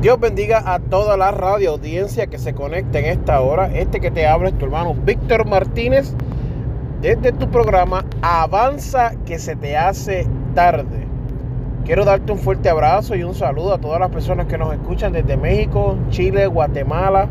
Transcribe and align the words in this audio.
Dios 0.00 0.18
bendiga 0.18 0.62
a 0.64 0.78
toda 0.78 1.18
la 1.18 1.30
radio 1.30 1.72
audiencia 1.72 2.26
que 2.26 2.38
se 2.38 2.54
conecta 2.54 3.00
en 3.00 3.04
esta 3.04 3.38
hora. 3.42 3.66
Este 3.66 4.00
que 4.00 4.10
te 4.10 4.26
habla 4.26 4.48
es 4.48 4.56
tu 4.56 4.64
hermano 4.64 4.94
Víctor 4.94 5.46
Martínez 5.46 6.14
desde 7.02 7.32
tu 7.32 7.50
programa 7.50 8.06
Avanza 8.22 9.12
que 9.26 9.38
se 9.38 9.56
te 9.56 9.76
hace 9.76 10.26
tarde. 10.54 11.06
Quiero 11.84 12.06
darte 12.06 12.32
un 12.32 12.38
fuerte 12.38 12.70
abrazo 12.70 13.14
y 13.14 13.24
un 13.24 13.34
saludo 13.34 13.74
a 13.74 13.78
todas 13.78 14.00
las 14.00 14.08
personas 14.08 14.46
que 14.46 14.56
nos 14.56 14.72
escuchan 14.72 15.12
desde 15.12 15.36
México, 15.36 15.98
Chile, 16.08 16.46
Guatemala 16.46 17.28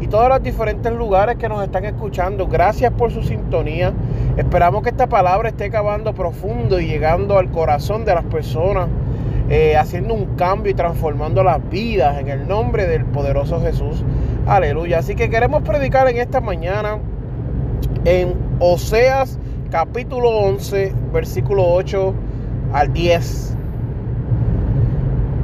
y 0.00 0.06
todos 0.06 0.28
los 0.28 0.40
diferentes 0.44 0.92
lugares 0.92 1.38
que 1.38 1.48
nos 1.48 1.60
están 1.64 1.84
escuchando. 1.86 2.46
Gracias 2.46 2.92
por 2.92 3.10
su 3.10 3.24
sintonía. 3.24 3.92
Esperamos 4.36 4.84
que 4.84 4.90
esta 4.90 5.08
palabra 5.08 5.48
esté 5.48 5.64
acabando 5.64 6.14
profundo 6.14 6.78
y 6.78 6.86
llegando 6.86 7.36
al 7.36 7.50
corazón 7.50 8.04
de 8.04 8.14
las 8.14 8.24
personas 8.26 8.86
eh, 9.52 9.76
haciendo 9.76 10.14
un 10.14 10.34
cambio 10.36 10.72
y 10.72 10.74
transformando 10.74 11.44
las 11.44 11.60
vidas 11.68 12.18
en 12.18 12.28
el 12.28 12.48
nombre 12.48 12.86
del 12.86 13.04
poderoso 13.04 13.60
Jesús. 13.60 14.02
Aleluya. 14.46 15.00
Así 15.00 15.14
que 15.14 15.28
queremos 15.28 15.60
predicar 15.62 16.08
en 16.08 16.16
esta 16.16 16.40
mañana 16.40 16.98
en 18.06 18.34
Oseas 18.60 19.38
capítulo 19.70 20.30
11, 20.30 20.94
versículo 21.12 21.66
8 21.66 22.14
al 22.72 22.94
10. 22.94 23.54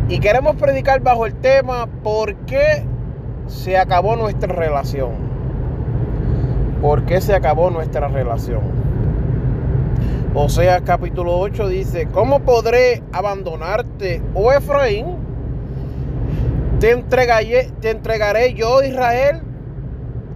Y 0.09 0.21
queremos 0.21 0.57
predicar 0.57 1.03
bajo 1.03 1.27
el 1.27 1.35
tema 1.35 1.87
¿Por 2.03 2.35
qué 2.47 2.87
se 3.47 3.77
acabó 3.77 4.17
nuestra 4.17 4.55
relación? 4.55 5.11
¿Por 6.81 7.05
qué 7.05 7.21
se 7.21 7.35
acabó 7.35 7.69
nuestra 7.69 8.09
relación? 8.09 8.63
Oseas 10.35 10.83
capítulo 10.83 11.39
8 11.39 11.69
dice, 11.69 12.07
¿cómo 12.13 12.41
podré 12.41 13.03
abandonarte, 13.13 14.21
oh 14.35 14.53
Efraín? 14.53 15.17
¿Te 16.81 16.91
entregaré, 16.91 17.73
te 17.81 17.91
entregaré 17.91 18.53
yo, 18.53 18.83
Israel? 18.83 19.41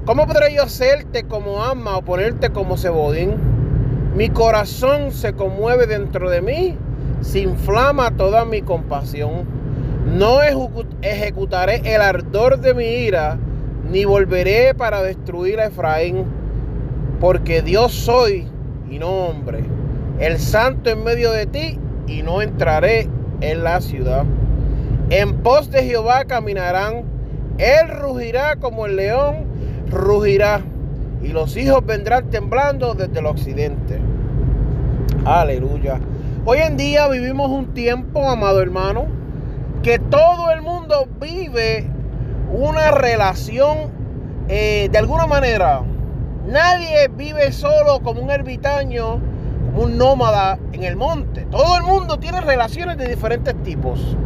¿Cómo 0.07 0.27
podré 0.27 0.55
yo 0.55 0.63
hacerte 0.63 1.25
como 1.25 1.63
ama 1.63 1.99
o 1.99 2.03
ponerte 2.03 2.49
como 2.49 2.79
cebodín? 2.79 3.35
Mi 4.17 4.31
corazón 4.31 5.13
se 5.13 5.35
conmueve 5.35 5.87
dentro 5.87 6.31
de 6.31 6.41
mí, 6.41 6.79
se 7.21 7.41
inflama 7.41 8.17
toda 8.17 8.47
mi 8.47 8.63
compasión. 8.63 9.45
No 10.07 10.39
ejecutaré 11.03 11.83
el 11.85 12.01
ardor 12.01 12.61
de 12.61 12.73
mi 12.73 12.87
ira, 12.87 13.39
ni 13.91 14.07
volveré 14.07 14.75
para 14.75 15.03
destruir 15.03 15.61
a 15.61 15.67
Efraín, 15.67 16.25
porque 17.21 17.61
Dios 17.61 17.93
soy 17.93 18.49
y 18.91 18.99
no 18.99 19.11
hombre 19.11 19.82
el 20.19 20.39
santo 20.39 20.91
en 20.91 21.05
medio 21.05 21.33
de 21.33 21.47
ti 21.47 21.79
y 22.07 22.23
no 22.23 22.43
entraré 22.43 23.09
en 23.41 23.65
la 23.65 23.81
ciudad. 23.81 24.25
En 25.11 25.43
pos 25.43 25.71
de 25.71 25.83
Jehová 25.83 26.25
caminarán, 26.25 27.05
él 27.59 27.89
rugirá 27.89 28.57
como 28.57 28.87
el 28.87 28.97
león, 28.97 29.47
rugirá, 29.91 30.63
y 31.23 31.29
los 31.29 31.57
hijos 31.57 31.85
vendrán 31.85 32.31
temblando 32.31 32.95
desde 32.95 33.19
el 33.19 33.27
occidente. 33.27 34.01
Aleluya. 35.25 36.01
Hoy 36.45 36.59
en 36.59 36.77
día 36.77 37.07
vivimos 37.09 37.49
un 37.51 37.75
tiempo, 37.75 38.29
amado 38.29 38.61
hermano, 38.61 39.07
que 39.83 39.99
todo 39.99 40.51
el 40.51 40.63
mundo 40.63 41.07
vive 41.21 41.87
una 42.53 42.91
relación 42.91 43.91
eh, 44.49 44.89
de 44.91 44.99
alguna 44.99 45.27
manera. 45.27 45.83
Nadie 46.47 47.09
vive 47.09 47.53
solo 47.53 48.01
como 48.03 48.21
un 48.21 48.31
ermitaño 48.31 49.21
un 49.75 49.97
nómada 49.97 50.59
en 50.73 50.85
el 50.85 50.97
monte. 50.97 51.47
Todo 51.51 51.77
el 51.77 51.83
mundo 51.83 52.19
tiene 52.19 52.41
relaciones 52.41 52.99
de 52.99 53.09
diferentes 53.09 53.55
tipos. 53.63 54.17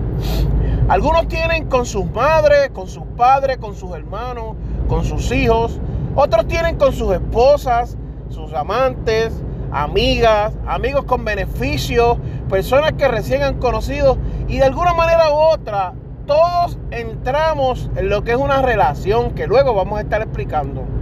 Algunos 0.89 1.29
tienen 1.29 1.67
con 1.69 1.87
sus 1.87 2.11
madres, 2.13 2.71
con 2.71 2.89
sus 2.89 3.05
padres, 3.17 3.59
con 3.59 3.75
sus 3.75 3.93
hermanos, 3.95 4.57
con 4.89 5.05
sus 5.05 5.31
hijos. 5.33 5.81
Otros 6.15 6.47
tienen 6.47 6.77
con 6.77 6.93
sus 6.93 7.13
esposas, 7.13 7.97
sus 8.29 8.53
amantes, 8.55 9.33
amigas, 9.73 10.53
amigos 10.67 11.05
con 11.05 11.25
beneficios, 11.25 12.19
personas 12.49 12.93
que 12.93 13.09
recién 13.09 13.43
han 13.43 13.59
conocido. 13.59 14.17
Y 14.49 14.59
de 14.59 14.65
alguna 14.65 14.95
manera 14.95 15.31
u 15.31 15.35
otra, 15.35 15.93
todos 16.27 16.79
entramos 16.91 17.91
en 17.97 18.09
lo 18.09 18.25
que 18.25 18.33
es 18.33 18.37
una 18.37 18.63
relación 18.63 19.33
que 19.33 19.47
luego 19.47 19.75
vamos 19.75 19.99
a 19.99 20.03
estar 20.03 20.23
explicando. 20.23 20.96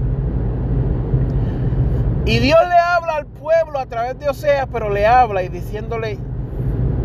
Y 2.26 2.38
Dios 2.38 2.58
le 2.66 2.78
habla 2.78 3.16
al 3.16 3.26
pueblo 3.26 3.78
a 3.78 3.86
través 3.86 4.18
de 4.18 4.28
Oseas, 4.30 4.66
pero 4.72 4.88
le 4.88 5.06
habla 5.06 5.42
y 5.42 5.48
diciéndole 5.48 6.18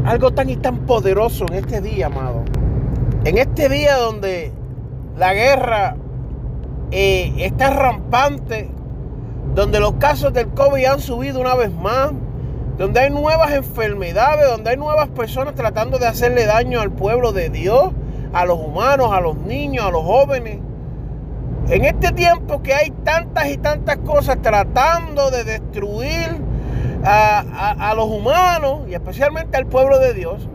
algo 0.06 0.31
tan 0.31 0.50
y 0.50 0.56
tan 0.56 0.85
poderoso 0.85 1.46
en 1.50 1.56
este 1.56 1.81
día, 1.81 2.06
amado. 2.06 2.44
En 3.25 3.38
este 3.38 3.68
día 3.68 3.97
donde 3.97 4.53
la 5.18 5.34
guerra 5.34 5.97
eh, 6.91 7.34
está 7.40 7.69
rampante, 7.69 8.72
donde 9.53 9.81
los 9.81 9.94
casos 9.96 10.31
del 10.31 10.47
COVID 10.50 10.85
han 10.85 11.02
subido 11.02 11.41
una 11.41 11.56
vez 11.56 11.72
más, 11.72 12.12
donde 12.78 13.01
hay 13.01 13.09
nuevas 13.09 13.51
enfermedades, 13.51 14.50
donde 14.50 14.69
hay 14.69 14.78
nuevas 14.78 15.09
personas 15.09 15.53
tratando 15.53 15.97
de 15.97 16.07
hacerle 16.07 16.46
daño 16.46 16.80
al 16.80 16.91
pueblo 16.91 17.34
de 17.34 17.50
Dios, 17.50 17.91
a 18.31 18.46
los 18.46 18.57
humanos, 18.57 19.12
a 19.12 19.19
los 19.19 19.36
niños, 19.36 19.86
a 19.86 19.91
los 19.91 20.03
jóvenes. 20.03 20.59
En 21.69 21.85
este 21.85 22.12
tiempo 22.12 22.63
que 22.63 22.74
hay 22.74 22.90
tantas 23.03 23.47
y 23.50 23.57
tantas 23.57 23.97
cosas 23.97 24.41
tratando 24.41 25.30
de 25.30 25.44
destruir 25.44 26.41
a, 27.06 27.94
los 27.96 28.06
humanos 28.06 28.81
y 28.88 28.96
especialmente 28.96 29.56
al 29.56 29.68
pueblo 29.68 30.00
de 30.00 30.16
Dios, 30.16 30.50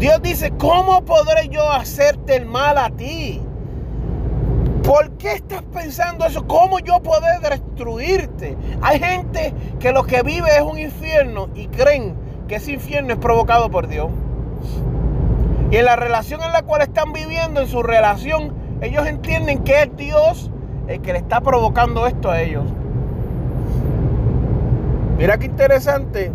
Dios 0.00 0.20
dice, 0.20 0.52
¿cómo 0.58 1.04
podré 1.04 1.48
yo 1.48 1.70
hacerte 1.70 2.34
el 2.34 2.46
mal 2.46 2.78
a 2.78 2.90
ti? 2.90 3.40
¿Por 4.82 5.12
qué 5.18 5.34
estás 5.34 5.62
pensando 5.72 6.26
eso? 6.26 6.48
¿Cómo 6.48 6.80
yo 6.80 7.00
poder 7.00 7.40
destruirte? 7.40 8.56
Hay 8.82 8.98
gente 8.98 9.54
que 9.78 9.92
lo 9.92 10.02
que 10.02 10.22
vive 10.22 10.48
es 10.56 10.62
un 10.62 10.78
infierno 10.78 11.48
y 11.54 11.68
creen 11.68 12.16
que 12.48 12.56
ese 12.56 12.72
infierno 12.72 13.12
es 13.12 13.18
provocado 13.20 13.70
por 13.70 13.86
Dios. 13.86 14.08
Y 15.70 15.76
en 15.76 15.84
la 15.84 15.94
relación 15.94 16.42
en 16.42 16.52
la 16.52 16.62
cual 16.62 16.82
están 16.82 17.12
viviendo, 17.12 17.60
en 17.60 17.68
su 17.68 17.82
relación, 17.82 18.67
ellos 18.80 19.06
entienden 19.06 19.64
que 19.64 19.82
es 19.82 19.96
Dios 19.96 20.50
el 20.86 21.00
que 21.02 21.12
le 21.12 21.18
está 21.18 21.40
provocando 21.40 22.06
esto 22.06 22.30
a 22.30 22.40
ellos. 22.40 22.64
Mira 25.18 25.36
qué 25.38 25.46
interesante 25.46 26.32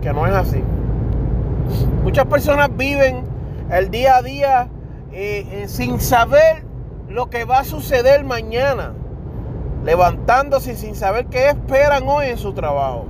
que 0.00 0.12
no 0.12 0.26
es 0.26 0.32
así. 0.32 0.62
Muchas 2.02 2.26
personas 2.26 2.74
viven 2.76 3.24
el 3.70 3.90
día 3.90 4.16
a 4.16 4.22
día 4.22 4.68
eh, 5.12 5.46
eh, 5.50 5.68
sin 5.68 6.00
saber 6.00 6.62
lo 7.08 7.28
que 7.28 7.44
va 7.44 7.60
a 7.60 7.64
suceder 7.64 8.24
mañana. 8.24 8.92
Levantándose 9.84 10.76
sin 10.76 10.94
saber 10.94 11.26
qué 11.26 11.48
esperan 11.48 12.04
hoy 12.06 12.28
en 12.28 12.38
su 12.38 12.54
trabajo. 12.54 13.06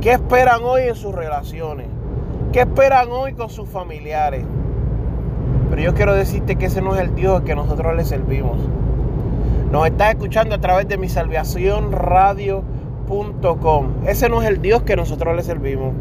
¿Qué 0.00 0.12
esperan 0.12 0.60
hoy 0.64 0.82
en 0.82 0.96
sus 0.96 1.14
relaciones? 1.14 1.86
¿Qué 2.52 2.60
esperan 2.60 3.08
hoy 3.10 3.34
con 3.34 3.50
sus 3.50 3.68
familiares? 3.68 4.44
Pero 5.72 5.84
yo 5.84 5.94
quiero 5.94 6.14
decirte 6.14 6.56
que 6.56 6.66
ese 6.66 6.82
no 6.82 6.94
es 6.94 7.00
el 7.00 7.14
Dios 7.14 7.44
que 7.44 7.54
nosotros 7.54 7.96
le 7.96 8.04
servimos. 8.04 8.58
Nos 9.70 9.86
estás 9.86 10.10
escuchando 10.10 10.54
a 10.54 10.58
través 10.58 10.86
de 10.86 10.98
mi 10.98 11.08
salvación 11.08 11.92
radio.com. 11.92 13.86
Ese 14.06 14.28
no 14.28 14.42
es 14.42 14.48
el 14.50 14.60
Dios 14.60 14.82
que 14.82 14.96
nosotros 14.96 15.34
le 15.34 15.42
servimos. 15.42 15.94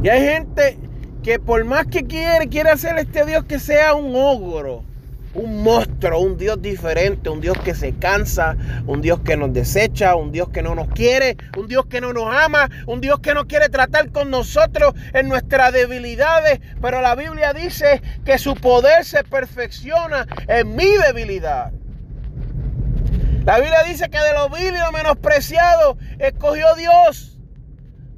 Y 0.00 0.08
hay 0.10 0.20
gente 0.20 0.78
que 1.24 1.40
por 1.40 1.64
más 1.64 1.88
que 1.88 2.04
quiere, 2.04 2.46
quiere 2.46 2.70
hacer 2.70 2.96
este 2.98 3.26
Dios 3.26 3.42
que 3.46 3.58
sea 3.58 3.96
un 3.96 4.14
ogro 4.14 4.84
un 5.36 5.62
monstruo, 5.62 6.20
un 6.20 6.36
Dios 6.36 6.60
diferente, 6.60 7.28
un 7.28 7.40
Dios 7.40 7.56
que 7.58 7.74
se 7.74 7.92
cansa, 7.94 8.56
un 8.86 9.02
Dios 9.02 9.20
que 9.20 9.36
nos 9.36 9.52
desecha, 9.52 10.14
un 10.16 10.32
Dios 10.32 10.48
que 10.48 10.62
no 10.62 10.74
nos 10.74 10.88
quiere, 10.88 11.36
un 11.56 11.68
Dios 11.68 11.86
que 11.86 12.00
no 12.00 12.12
nos 12.12 12.34
ama, 12.34 12.70
un 12.86 13.00
Dios 13.00 13.20
que 13.20 13.34
no 13.34 13.46
quiere 13.46 13.68
tratar 13.68 14.10
con 14.10 14.30
nosotros 14.30 14.94
en 15.12 15.28
nuestras 15.28 15.72
debilidades. 15.72 16.60
Pero 16.80 17.02
la 17.02 17.14
Biblia 17.14 17.52
dice 17.52 18.02
que 18.24 18.38
su 18.38 18.54
poder 18.54 19.04
se 19.04 19.24
perfecciona 19.24 20.26
en 20.48 20.74
mi 20.74 20.88
debilidad. 21.06 21.72
La 23.44 23.60
Biblia 23.60 23.84
dice 23.84 24.08
que 24.08 24.18
de 24.18 24.32
lo 24.32 24.48
vil 24.48 24.74
y 24.74 24.92
menospreciado 24.92 25.98
escogió 26.18 26.74
Dios. 26.74 27.38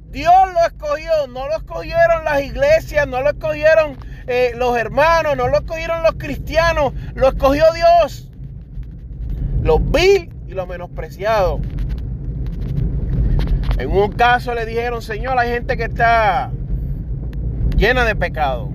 Dios 0.09 0.33
lo 0.53 0.65
escogió, 0.65 1.27
no 1.27 1.47
lo 1.47 1.57
escogieron 1.57 2.25
las 2.25 2.41
iglesias, 2.41 3.07
no 3.07 3.21
lo 3.21 3.29
escogieron 3.29 3.95
eh, 4.29 4.53
los 4.55 4.77
hermanos, 4.77 5.35
no 5.35 5.47
lo 5.47 5.57
escogieron 5.57 6.03
los 6.03 6.13
cristianos, 6.19 6.93
lo 7.15 7.29
escogió 7.29 7.65
Dios. 7.73 8.29
Los 9.63 9.83
vil 9.91 10.29
y 10.47 10.51
los 10.51 10.67
menospreciados. 10.67 11.61
En 13.79 13.89
un 13.89 14.11
caso 14.11 14.53
le 14.53 14.67
dijeron, 14.67 15.01
Señor, 15.01 15.39
hay 15.39 15.49
gente 15.49 15.77
que 15.77 15.85
está 15.85 16.51
llena 17.75 18.05
de 18.05 18.15
pecado. 18.15 18.69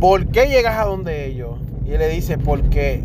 ¿Por 0.00 0.26
qué 0.26 0.46
llegas 0.46 0.76
a 0.76 0.86
donde 0.86 1.26
ellos? 1.26 1.60
Y 1.86 1.92
él 1.92 2.00
le 2.00 2.08
dice, 2.08 2.38
porque 2.38 3.04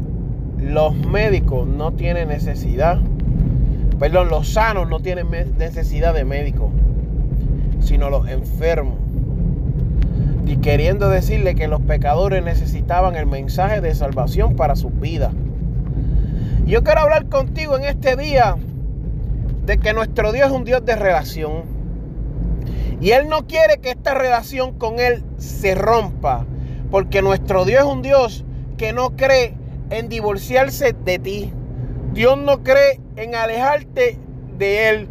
los 0.57 0.95
médicos 0.95 1.67
no 1.67 1.91
tienen 1.91 2.29
necesidad, 2.29 2.99
perdón, 3.99 4.29
los 4.29 4.47
sanos 4.47 4.89
no 4.89 4.99
tienen 4.99 5.27
necesidad 5.59 6.15
de 6.15 6.23
médicos, 6.25 6.71
sino 7.81 8.09
los 8.09 8.27
enfermos. 8.27 8.95
Y 10.45 10.57
queriendo 10.57 11.09
decirle 11.09 11.55
que 11.55 11.67
los 11.67 11.81
pecadores 11.81 12.43
necesitaban 12.43 13.15
el 13.15 13.25
mensaje 13.25 13.81
de 13.81 13.95
salvación 13.95 14.55
para 14.55 14.75
sus 14.75 14.97
vidas. 14.99 15.33
Yo 16.65 16.83
quiero 16.83 17.01
hablar 17.01 17.27
contigo 17.29 17.77
en 17.77 17.83
este 17.85 18.15
día 18.15 18.55
de 19.65 19.77
que 19.79 19.93
nuestro 19.93 20.31
Dios 20.31 20.47
es 20.47 20.53
un 20.53 20.65
Dios 20.65 20.85
de 20.85 20.95
relación. 20.95 21.63
Y 22.99 23.11
Él 23.11 23.27
no 23.27 23.47
quiere 23.47 23.79
que 23.79 23.91
esta 23.91 24.13
relación 24.13 24.77
con 24.77 24.99
Él 24.99 25.23
se 25.37 25.75
rompa. 25.75 26.45
Porque 26.89 27.21
nuestro 27.21 27.65
Dios 27.65 27.81
es 27.81 27.87
un 27.87 28.01
Dios 28.01 28.45
que 28.77 28.93
no 28.93 29.15
cree 29.15 29.55
en 29.89 30.09
divorciarse 30.09 30.93
de 30.93 31.19
ti. 31.19 31.53
Dios 32.13 32.37
no 32.37 32.63
cree 32.63 33.01
en 33.15 33.35
alejarte 33.35 34.19
de 34.57 34.89
Él. 34.89 35.07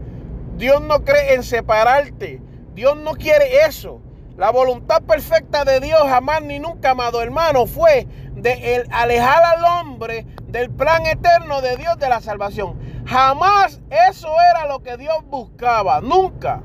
Dios 0.57 0.81
no 0.83 1.05
cree 1.05 1.35
en 1.35 1.43
separarte. 1.43 2.41
Dios 2.75 2.97
no 2.97 3.13
quiere 3.13 3.67
eso. 3.69 4.01
La 4.37 4.51
voluntad 4.51 5.03
perfecta 5.03 5.65
de 5.65 5.79
Dios 5.81 6.01
jamás 6.09 6.43
ni 6.43 6.59
nunca, 6.59 6.93
amado 6.93 7.21
hermano, 7.21 7.67
fue 7.67 8.07
de 8.35 8.83
alejar 8.91 9.45
al 9.45 9.65
hombre 9.65 10.27
del 10.49 10.71
plan 10.71 11.05
eterno 11.05 11.61
de 11.61 11.77
Dios 11.77 11.99
de 11.99 12.09
la 12.09 12.21
salvación. 12.23 12.79
Jamás 13.05 13.83
eso 14.09 14.29
era 14.51 14.67
lo 14.67 14.83
que 14.83 14.97
Dios 14.97 15.17
buscaba, 15.27 16.01
nunca. 16.01 16.63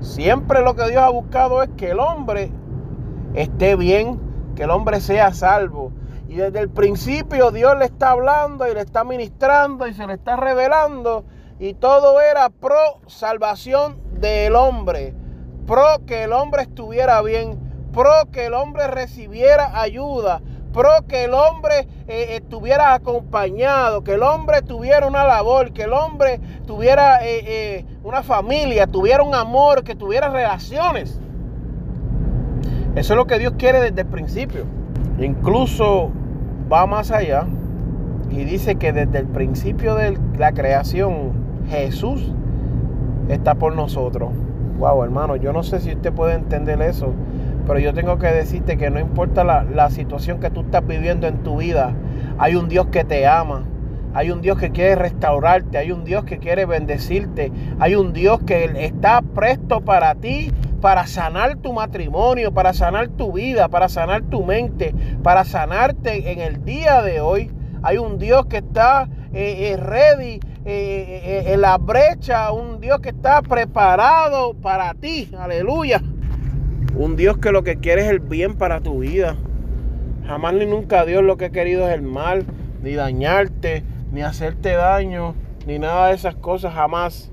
Siempre 0.00 0.60
lo 0.60 0.76
que 0.76 0.90
Dios 0.90 1.02
ha 1.02 1.08
buscado 1.08 1.62
es 1.62 1.70
que 1.78 1.92
el 1.92 1.98
hombre 1.98 2.52
esté 3.32 3.74
bien, 3.74 4.20
que 4.54 4.64
el 4.64 4.70
hombre 4.70 5.00
sea 5.00 5.32
salvo. 5.32 5.92
Y 6.28 6.36
desde 6.36 6.60
el 6.60 6.68
principio 6.68 7.52
Dios 7.52 7.78
le 7.78 7.86
está 7.86 8.10
hablando 8.10 8.68
y 8.68 8.74
le 8.74 8.80
está 8.80 9.02
ministrando 9.02 9.86
y 9.86 9.94
se 9.94 10.06
le 10.06 10.14
está 10.14 10.36
revelando. 10.36 11.24
Y 11.58 11.72
todo 11.72 12.20
era 12.20 12.50
pro 12.50 13.00
salvación 13.06 13.98
del 14.20 14.56
hombre. 14.56 15.14
Pro 15.66 16.04
que 16.06 16.24
el 16.24 16.32
hombre 16.32 16.62
estuviera 16.62 17.20
bien. 17.22 17.58
Pro 17.92 18.30
que 18.32 18.46
el 18.46 18.54
hombre 18.54 18.86
recibiera 18.88 19.80
ayuda 19.80 20.40
pro 20.72 21.06
que 21.06 21.24
el 21.24 21.34
hombre 21.34 21.86
eh, 22.08 22.36
estuviera 22.36 22.94
acompañado, 22.94 24.02
que 24.02 24.14
el 24.14 24.22
hombre 24.22 24.62
tuviera 24.62 25.06
una 25.06 25.24
labor, 25.24 25.72
que 25.72 25.82
el 25.82 25.92
hombre 25.92 26.40
tuviera 26.66 27.24
eh, 27.24 27.44
eh, 27.46 27.86
una 28.02 28.22
familia, 28.22 28.86
tuviera 28.86 29.22
un 29.22 29.34
amor, 29.34 29.84
que 29.84 29.94
tuviera 29.94 30.30
relaciones. 30.30 31.20
Eso 32.94 33.12
es 33.12 33.16
lo 33.16 33.26
que 33.26 33.38
Dios 33.38 33.54
quiere 33.58 33.80
desde 33.80 34.02
el 34.02 34.06
principio. 34.06 34.64
Incluso 35.18 36.10
va 36.72 36.86
más 36.86 37.10
allá 37.10 37.46
y 38.30 38.44
dice 38.44 38.76
que 38.76 38.92
desde 38.92 39.18
el 39.18 39.26
principio 39.26 39.94
de 39.94 40.18
la 40.38 40.52
creación 40.52 41.32
Jesús 41.68 42.32
está 43.28 43.54
por 43.54 43.74
nosotros. 43.74 44.30
Wow, 44.82 45.04
hermano, 45.04 45.36
yo 45.36 45.52
no 45.52 45.62
sé 45.62 45.78
si 45.78 45.92
usted 45.92 46.12
puede 46.12 46.34
entender 46.34 46.82
eso. 46.82 47.14
Pero 47.68 47.78
yo 47.78 47.94
tengo 47.94 48.18
que 48.18 48.26
decirte 48.26 48.76
que 48.76 48.90
no 48.90 48.98
importa 48.98 49.44
la, 49.44 49.90
situación 49.90 50.40
que 50.40 50.50
tú 50.50 50.62
estás 50.62 50.84
viviendo 50.84 51.28
en 51.28 51.44
tu 51.44 51.58
vida, 51.58 51.94
hay 52.36 52.56
un 52.56 52.68
Dios 52.68 52.88
que 52.88 53.04
te 53.04 53.24
ama. 53.28 53.62
Hay 54.12 54.32
un 54.32 54.40
Dios 54.40 54.58
que 54.58 54.72
quiere 54.72 54.96
restaurarte, 54.96 55.78
hay 55.78 55.92
un 55.92 56.02
Dios 56.02 56.24
que 56.24 56.38
quiere 56.38 56.66
bendecirte, 56.66 57.52
hay 57.78 57.94
un 57.94 58.12
Dios 58.12 58.40
que 58.44 58.64
está 58.84 59.22
presto 59.22 59.82
para 59.82 60.16
ti, 60.16 60.50
para 60.80 61.06
sanar 61.06 61.58
tu 61.58 61.72
matrimonio, 61.72 62.52
para 62.52 62.72
sanar 62.72 63.06
tu 63.06 63.34
vida, 63.34 63.68
para 63.68 63.88
sanar 63.88 64.22
tu 64.22 64.44
mente, 64.44 64.96
para 65.22 65.44
sanarte 65.44 66.32
en 66.32 66.40
el 66.40 66.64
día 66.64 67.02
de 67.02 67.20
hoy. 67.20 67.52
Hay 67.84 67.98
un 67.98 68.18
Dios 68.18 68.46
que 68.46 68.56
está 68.56 69.08
eh, 69.32 69.70
eh, 69.72 69.76
ready 69.76 70.40
eh, 70.64 71.44
en 71.46 71.60
la 71.60 71.78
brecha, 71.78 72.52
un 72.52 72.80
Dios 72.80 73.00
que 73.00 73.10
está 73.10 73.42
preparado 73.42 74.54
para 74.54 74.94
ti. 74.94 75.30
Aleluya. 75.36 76.00
Un 76.94 77.16
Dios 77.16 77.38
que 77.38 77.52
lo 77.52 77.64
que 77.64 77.78
quiere 77.78 78.02
es 78.02 78.10
el 78.10 78.20
bien 78.20 78.56
para 78.56 78.80
tu 78.80 79.00
vida. 79.00 79.36
Jamás 80.26 80.54
ni 80.54 80.66
nunca 80.66 81.04
Dios 81.04 81.22
lo 81.22 81.36
que 81.36 81.46
ha 81.46 81.50
querido 81.50 81.88
es 81.88 81.94
el 81.94 82.02
mal, 82.02 82.46
ni 82.82 82.92
dañarte, 82.94 83.82
ni 84.12 84.22
hacerte 84.22 84.72
daño, 84.72 85.34
ni 85.66 85.78
nada 85.78 86.08
de 86.08 86.14
esas 86.14 86.34
cosas, 86.36 86.74
jamás. 86.74 87.30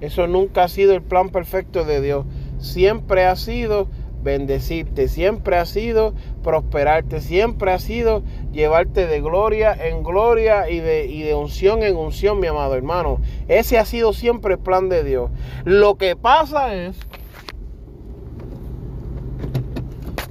Eso 0.00 0.26
nunca 0.26 0.64
ha 0.64 0.68
sido 0.68 0.94
el 0.94 1.02
plan 1.02 1.28
perfecto 1.28 1.84
de 1.84 2.00
Dios. 2.00 2.26
Siempre 2.58 3.26
ha 3.26 3.36
sido 3.36 3.88
bendecirte, 4.24 5.06
siempre 5.06 5.56
ha 5.56 5.66
sido 5.66 6.14
prosperarte, 6.42 7.20
siempre 7.20 7.70
ha 7.70 7.78
sido 7.78 8.22
llevarte 8.52 9.06
de 9.06 9.20
gloria 9.20 9.72
en 9.72 10.02
gloria 10.02 10.68
y 10.68 10.80
de, 10.80 11.06
y 11.06 11.22
de 11.22 11.34
unción 11.34 11.82
en 11.82 11.96
unción, 11.96 12.40
mi 12.40 12.48
amado 12.48 12.74
hermano. 12.74 13.20
Ese 13.46 13.78
ha 13.78 13.84
sido 13.84 14.12
siempre 14.12 14.54
el 14.54 14.60
plan 14.60 14.88
de 14.88 15.04
Dios. 15.04 15.30
Lo 15.64 15.96
que 15.96 16.16
pasa 16.16 16.74
es 16.74 16.96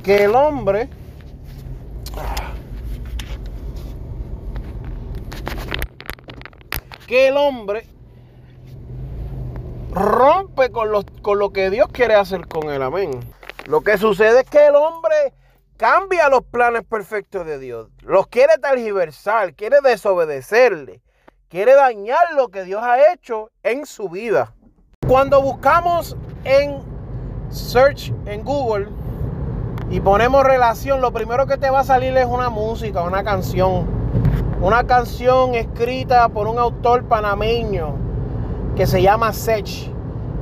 que 0.03 0.25
el 0.25 0.35
hombre 0.35 0.89
que 7.07 7.27
el 7.27 7.37
hombre 7.37 7.85
rompe 9.93 10.71
con, 10.71 10.89
con 11.21 11.37
lo 11.37 11.53
que 11.53 11.69
Dios 11.69 11.87
quiere 11.91 12.15
hacer 12.15 12.47
con 12.47 12.69
él, 12.69 12.81
amén. 12.81 13.11
Lo 13.65 13.81
que 13.81 13.97
sucede 13.97 14.41
es 14.41 14.49
que 14.49 14.67
el 14.67 14.75
hombre 14.75 15.33
cambia 15.77 16.29
los 16.29 16.43
planes 16.43 16.83
perfectos 16.83 17.45
de 17.45 17.59
Dios, 17.59 17.89
los 18.01 18.27
quiere 18.27 18.57
tergiversar, 18.57 19.53
quiere 19.53 19.77
desobedecerle, 19.81 21.01
quiere 21.49 21.75
dañar 21.75 22.33
lo 22.35 22.49
que 22.49 22.63
Dios 22.63 22.83
ha 22.83 23.13
hecho 23.13 23.51
en 23.63 23.85
su 23.85 24.09
vida. 24.09 24.53
Cuando 25.07 25.41
buscamos 25.41 26.17
en 26.43 26.81
search 27.49 28.13
en 28.25 28.43
Google, 28.43 28.89
y 29.93 29.99
ponemos 29.99 30.43
relación, 30.43 31.01
lo 31.01 31.11
primero 31.11 31.45
que 31.45 31.55
te 31.55 31.69
va 31.69 31.81
a 31.81 31.83
salir 31.83 32.17
es 32.17 32.25
una 32.25 32.49
música, 32.49 33.03
una 33.03 33.23
canción. 33.23 33.85
Una 34.59 34.85
canción 34.85 35.53
escrita 35.53 36.29
por 36.29 36.47
un 36.47 36.57
autor 36.57 37.03
panameño 37.03 37.95
que 38.75 38.87
se 38.87 39.03
llama 39.03 39.33
Sech. 39.33 39.92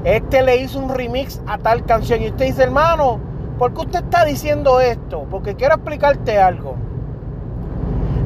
Este 0.03 0.41
le 0.41 0.57
hizo 0.57 0.79
un 0.79 0.89
remix 0.89 1.41
a 1.47 1.57
tal 1.57 1.85
canción. 1.85 2.21
Y 2.21 2.29
usted 2.29 2.45
dice, 2.45 2.63
hermano, 2.63 3.19
¿por 3.59 3.73
qué 3.73 3.81
usted 3.81 4.03
está 4.03 4.25
diciendo 4.25 4.79
esto? 4.79 5.27
Porque 5.29 5.55
quiero 5.55 5.75
explicarte 5.75 6.39
algo. 6.39 6.75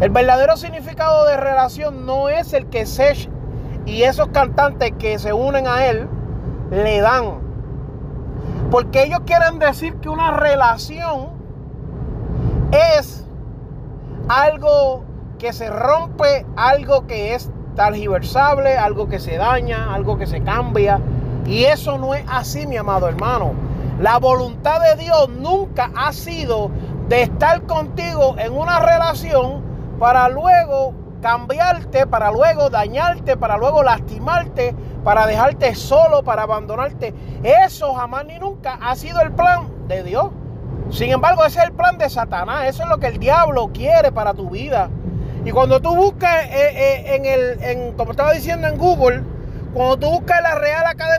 El 0.02 0.10
verdadero 0.10 0.58
significado 0.58 1.26
de 1.26 1.38
relación 1.38 2.06
no 2.06 2.30
es 2.30 2.54
el 2.54 2.68
que 2.68 2.86
Sech 2.86 3.30
y 3.86 4.04
esos 4.04 4.28
cantantes 4.30 4.94
que 4.98 5.20
se 5.20 5.34
unen 5.34 5.68
a 5.68 5.86
él 5.86 6.08
le 6.72 7.02
dan. 7.02 7.40
Porque 8.72 9.04
ellos 9.04 9.22
quieren 9.26 9.60
decir 9.60 9.96
que 9.96 10.10
una 10.10 10.32
relación 10.32 11.30
es 12.72 13.26
algo 14.28 15.04
que 15.38 15.54
se 15.54 15.70
rompe, 15.70 16.46
algo 16.56 17.06
que 17.06 17.36
es 17.36 17.52
targiversable, 17.76 18.78
algo 18.78 19.08
que 19.08 19.20
se 19.20 19.38
daña, 19.38 19.94
algo 19.94 20.18
que 20.18 20.26
se 20.26 20.42
cambia. 20.42 21.00
Y 21.46 21.66
eso 21.66 21.98
no 21.98 22.14
es 22.14 22.24
así, 22.28 22.66
mi 22.66 22.78
amado 22.78 23.08
hermano. 23.08 23.54
La 24.00 24.18
voluntad 24.18 24.82
de 24.82 25.02
Dios 25.04 25.30
nunca 25.30 25.92
ha 25.96 26.12
sido 26.12 26.70
de 27.08 27.24
estar 27.24 27.62
contigo 27.64 28.36
en 28.38 28.54
una 28.54 28.80
relación 28.80 29.64
para 30.00 30.28
luego 30.28 30.94
cambiarte, 31.22 32.06
para 32.06 32.32
luego 32.32 32.70
dañarte, 32.70 33.38
para 33.38 33.58
luego 33.58 33.84
lastimarte, 33.84 34.76
para 35.04 35.26
dejarte 35.26 35.76
solo, 35.76 36.24
para 36.24 36.44
abandonarte. 36.44 37.14
Eso 37.44 37.94
jamás 37.94 38.26
ni 38.26 38.38
nunca 38.38 38.78
ha 38.82 38.96
sido 38.96 39.22
el 39.22 39.32
plan 39.32 39.88
de 39.88 40.04
Dios. 40.04 40.32
Sin 40.90 41.12
embargo, 41.12 41.46
ese 41.46 41.60
es 41.60 41.66
el 41.66 41.72
plan 41.72 41.98
de 41.98 42.10
Satanás. 42.10 42.68
Eso 42.68 42.84
es 42.84 42.90
lo 42.90 43.00
que 43.00 43.08
el 43.08 43.18
diablo 43.18 43.70
quiere 43.74 44.12
para 44.12 44.34
tu 44.34 44.50
vida. 44.50 44.90
Y 45.44 45.52
cuando 45.52 45.80
tú 45.80 45.96
buscas 45.96 46.46
eh, 46.46 46.50
eh, 46.52 47.16
en 47.16 47.26
el, 47.26 47.64
en, 47.64 47.94
como 47.94 48.12
estaba 48.12 48.34
diciendo 48.34 48.68
en 48.68 48.78
Google, 48.78 49.24
cuando 49.74 49.98
tú 49.98 50.10
buscas 50.10 50.42
la 50.42 50.56
Real 50.56 50.86
Academia 50.86 51.15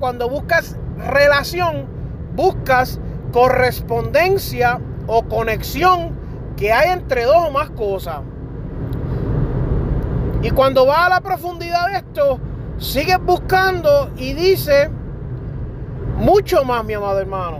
Cuando 0.00 0.28
buscas 0.28 0.76
relación, 0.98 1.86
buscas 2.34 2.98
correspondencia 3.32 4.80
o 5.06 5.22
conexión 5.22 6.10
que 6.56 6.72
hay 6.72 6.90
entre 6.90 7.24
dos 7.24 7.36
o 7.36 7.50
más 7.50 7.70
cosas. 7.70 8.20
Y 10.42 10.50
cuando 10.50 10.86
va 10.86 11.06
a 11.06 11.08
la 11.08 11.20
profundidad 11.20 11.88
de 11.88 11.98
esto, 11.98 12.40
sigues 12.78 13.18
buscando 13.24 14.10
y 14.16 14.32
dice 14.32 14.90
mucho 16.16 16.64
más, 16.64 16.84
mi 16.84 16.94
amado 16.94 17.20
hermano. 17.20 17.58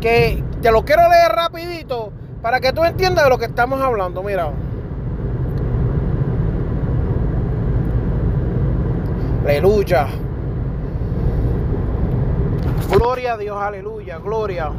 Que 0.00 0.42
te 0.60 0.72
lo 0.72 0.84
quiero 0.84 1.08
leer 1.08 1.30
rapidito 1.30 2.12
para 2.42 2.58
que 2.58 2.72
tú 2.72 2.84
entiendas 2.84 3.24
de 3.24 3.30
lo 3.30 3.38
que 3.38 3.46
estamos 3.46 3.80
hablando. 3.80 4.22
Mira. 4.22 4.50
Aleluya. 9.44 10.08
Gloria 12.90 13.34
a 13.34 13.36
Dios, 13.36 13.56
aleluya, 13.60 14.18
gloria. 14.18 14.70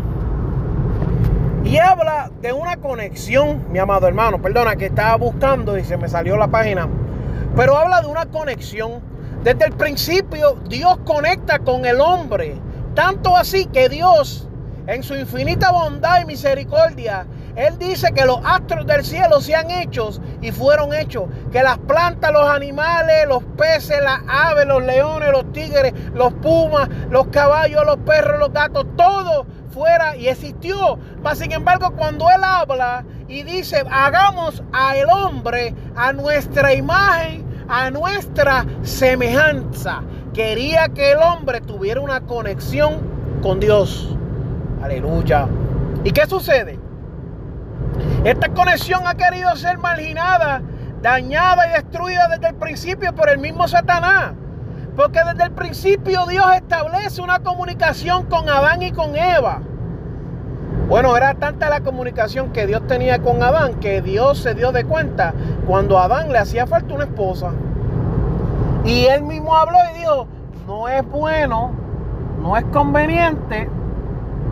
Y 1.64 1.78
habla 1.78 2.32
de 2.42 2.54
una 2.54 2.78
conexión, 2.78 3.66
mi 3.72 3.80
amado 3.80 4.08
hermano. 4.08 4.42
Perdona 4.42 4.76
que 4.76 4.86
estaba 4.86 5.16
buscando 5.18 5.78
y 5.78 5.84
se 5.84 5.98
me 5.98 6.08
salió 6.08 6.38
la 6.38 6.48
página 6.48 6.88
pero 7.58 7.76
habla 7.76 8.02
de 8.02 8.08
una 8.08 8.28
conexión. 8.28 9.02
Desde 9.44 9.66
el 9.66 9.74
principio 9.74 10.60
Dios 10.70 11.00
conecta 11.06 11.60
con 11.60 11.86
el 11.86 12.00
hombre. 12.00 12.62
Tanto 12.94 13.36
así 13.36 13.66
que 13.66 13.90
Dios 13.90 14.48
en 14.86 15.04
su 15.04 15.16
infinita 15.16 15.72
bondad 15.72 16.22
y 16.22 16.26
misericordia, 16.26 17.26
Él 17.58 17.80
dice 17.80 18.14
que 18.14 18.24
los 18.24 18.40
astros 18.46 18.86
del 18.86 19.04
cielo 19.04 19.42
se 19.42 19.56
han 19.56 19.72
hecho 19.72 20.12
y 20.42 20.52
fueron 20.52 20.94
hechos. 20.94 21.24
Que 21.52 21.64
las 21.64 21.80
plantas, 21.80 22.32
los 22.32 22.48
animales, 22.48 23.28
los 23.28 23.44
peces, 23.58 23.98
las 24.04 24.20
aves, 24.28 24.68
los 24.68 24.84
leones, 24.84 25.32
los 25.32 25.52
tigres, 25.54 25.92
los 26.14 26.32
pumas, 26.34 26.88
los 27.10 27.28
caballos, 27.30 27.84
los 27.84 27.98
perros, 27.98 28.40
los 28.40 28.54
gatos, 28.54 28.86
todo 28.96 29.48
fuera 29.72 30.16
y 30.16 30.28
existió. 30.28 31.00
Mas 31.24 31.40
sin 31.40 31.52
embargo, 31.52 31.92
cuando 31.98 32.30
Él 32.30 32.44
habla 32.44 33.04
y 33.28 33.42
dice, 33.42 33.84
hagamos 33.90 34.62
al 34.72 35.10
hombre 35.10 35.74
a 35.96 36.14
nuestra 36.14 36.76
imagen, 36.76 37.44
a 37.68 37.90
nuestra 37.90 38.68
semejanza, 38.84 40.04
quería 40.32 40.90
que 40.90 41.14
el 41.14 41.18
hombre 41.18 41.62
tuviera 41.62 42.02
una 42.02 42.22
conexión 42.22 43.02
con 43.42 43.60
Dios. 43.60 44.16
Aleluya. 44.84 45.48
¿Y 46.04 46.12
qué 46.12 46.28
sucede? 46.28 46.87
Esta 48.24 48.50
conexión 48.50 49.06
ha 49.06 49.16
querido 49.16 49.56
ser 49.56 49.78
marginada, 49.78 50.62
dañada 51.02 51.68
y 51.68 51.74
destruida 51.74 52.28
desde 52.28 52.50
el 52.50 52.56
principio 52.56 53.14
por 53.14 53.30
el 53.30 53.38
mismo 53.38 53.68
Satanás. 53.68 54.34
Porque 54.96 55.20
desde 55.24 55.44
el 55.44 55.52
principio 55.52 56.26
Dios 56.26 56.46
establece 56.56 57.22
una 57.22 57.40
comunicación 57.40 58.26
con 58.26 58.50
Adán 58.50 58.82
y 58.82 58.92
con 58.92 59.16
Eva. 59.16 59.62
Bueno, 60.90 61.16
era 61.18 61.34
tanta 61.36 61.70
la 61.70 61.82
comunicación 61.82 62.54
que 62.54 62.66
Dios 62.66 62.88
tenía 62.88 63.20
con 63.20 63.44
Adán 63.44 63.76
que 63.76 64.02
Dios 64.02 64.40
se 64.40 64.56
dio 64.56 64.72
de 64.72 64.86
cuenta 64.86 65.34
cuando 65.66 66.00
a 66.00 66.06
Adán 66.06 66.32
le 66.32 66.40
hacía 66.40 66.66
falta 66.66 66.94
una 66.94 67.04
esposa. 67.04 67.52
Y 68.86 69.06
él 69.06 69.24
mismo 69.24 69.56
habló 69.56 69.78
y 69.94 70.00
dijo, 70.00 70.28
no 70.66 70.88
es 70.88 71.06
bueno, 71.10 71.72
no 72.42 72.56
es 72.56 72.64
conveniente 72.66 73.70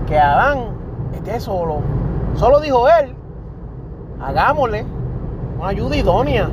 que 0.08 0.20
Adán 0.20 0.76
esté 1.14 1.40
solo. 1.40 1.80
Solo 2.36 2.60
dijo 2.60 2.88
él, 2.90 3.15
hagámosle 4.26 4.86
una 5.60 5.70
ayuda 5.70 5.96
idónea. 5.96 6.50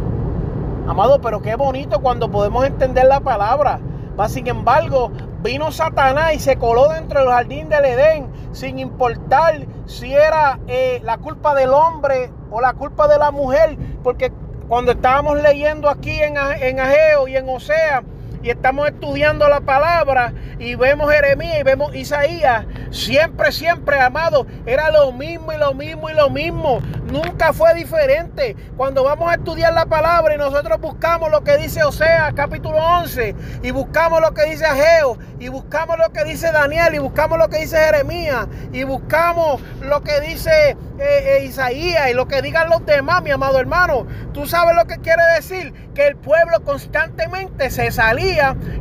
Amado, 0.86 1.20
pero 1.20 1.40
qué 1.40 1.54
bonito 1.54 2.00
cuando 2.00 2.30
podemos 2.30 2.64
entender 2.66 3.06
la 3.06 3.20
palabra. 3.20 3.80
Sin 4.28 4.46
embargo, 4.46 5.10
vino 5.42 5.72
Satanás 5.72 6.34
y 6.34 6.38
se 6.38 6.56
coló 6.56 6.88
dentro 6.88 7.20
del 7.20 7.30
jardín 7.30 7.68
del 7.68 7.84
Edén, 7.84 8.26
sin 8.52 8.78
importar 8.78 9.66
si 9.86 10.12
era 10.12 10.60
eh, 10.68 11.00
la 11.02 11.18
culpa 11.18 11.54
del 11.54 11.70
hombre 11.70 12.30
o 12.50 12.60
la 12.60 12.74
culpa 12.74 13.08
de 13.08 13.18
la 13.18 13.30
mujer, 13.30 13.76
porque 14.04 14.30
cuando 14.68 14.92
estábamos 14.92 15.40
leyendo 15.42 15.88
aquí 15.88 16.20
en, 16.20 16.36
en 16.36 16.78
Ageo 16.78 17.26
y 17.26 17.36
en 17.36 17.48
Osea, 17.48 18.04
y 18.42 18.50
estamos 18.50 18.88
estudiando 18.88 19.48
la 19.48 19.60
palabra 19.60 20.32
y 20.58 20.74
vemos 20.74 21.12
Jeremías 21.12 21.58
y 21.60 21.62
vemos 21.62 21.94
Isaías, 21.94 22.66
siempre, 22.90 23.52
siempre, 23.52 24.00
amado, 24.00 24.46
era 24.66 24.90
lo 24.90 25.12
mismo 25.12 25.52
y 25.52 25.56
lo 25.56 25.74
mismo 25.74 26.10
y 26.10 26.14
lo 26.14 26.30
mismo. 26.30 26.80
Nunca 27.10 27.52
fue 27.52 27.74
diferente. 27.74 28.56
Cuando 28.76 29.04
vamos 29.04 29.30
a 29.30 29.34
estudiar 29.34 29.72
la 29.74 29.86
palabra 29.86 30.34
y 30.34 30.38
nosotros 30.38 30.80
buscamos 30.80 31.30
lo 31.30 31.44
que 31.44 31.58
dice 31.58 31.84
Osea, 31.84 32.32
capítulo 32.34 32.78
11, 32.78 33.34
y 33.62 33.70
buscamos 33.70 34.20
lo 34.20 34.32
que 34.32 34.44
dice 34.44 34.64
Ageo, 34.64 35.18
y 35.38 35.48
buscamos 35.48 35.98
lo 35.98 36.10
que 36.10 36.24
dice 36.24 36.50
Daniel, 36.52 36.94
y 36.94 36.98
buscamos 36.98 37.38
lo 37.38 37.48
que 37.48 37.58
dice 37.58 37.76
Jeremías, 37.76 38.46
y 38.72 38.84
buscamos 38.84 39.60
lo 39.80 40.02
que 40.02 40.20
dice 40.20 40.70
eh, 40.70 40.76
eh, 40.98 41.44
Isaías, 41.44 42.10
y 42.10 42.14
lo 42.14 42.28
que 42.28 42.40
digan 42.40 42.70
los 42.70 42.84
demás, 42.86 43.22
mi 43.22 43.30
amado 43.30 43.58
hermano. 43.58 44.06
Tú 44.32 44.46
sabes 44.46 44.74
lo 44.74 44.86
que 44.86 44.98
quiere 44.98 45.22
decir, 45.36 45.72
que 45.94 46.06
el 46.06 46.16
pueblo 46.16 46.62
constantemente 46.64 47.70
se 47.70 47.90
salía 47.90 48.31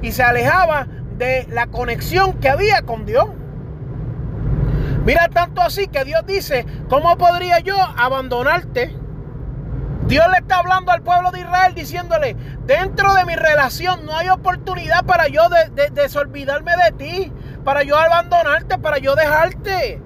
y 0.02 0.12
se 0.12 0.24
alejaba 0.24 0.88
de 1.18 1.48
la 1.50 1.68
conexión 1.68 2.34
que 2.40 2.50
había 2.50 2.82
con 2.84 3.06
Dios. 3.06 3.28
Mira 5.06 5.30
tanto 5.30 5.62
así 5.62 5.88
que 5.88 6.04
Dios 6.04 6.26
dice, 6.26 6.66
¿cómo 6.90 7.18
podría 7.18 7.60
yo 7.60 7.76
abandonarte? 7.98 8.96
Dios 10.08 10.26
le 10.32 10.38
está 10.38 10.58
hablando 10.58 10.92
al 10.92 11.02
pueblo 11.02 11.32
de 11.32 11.40
Israel 11.40 11.74
diciéndole, 11.74 12.36
dentro 12.66 13.14
de 13.14 13.26
mi 13.26 13.36
relación 13.36 14.06
no 14.06 14.16
hay 14.16 14.30
oportunidad 14.30 15.06
para 15.06 15.28
yo 15.28 15.44
desolvidarme 15.94 16.72
de 16.86 16.92
ti, 16.98 17.34
para 17.64 17.84
yo 17.84 17.98
abandonarte, 17.98 18.78
para 18.78 18.98
yo 18.98 19.16
dejarte. 19.16 20.02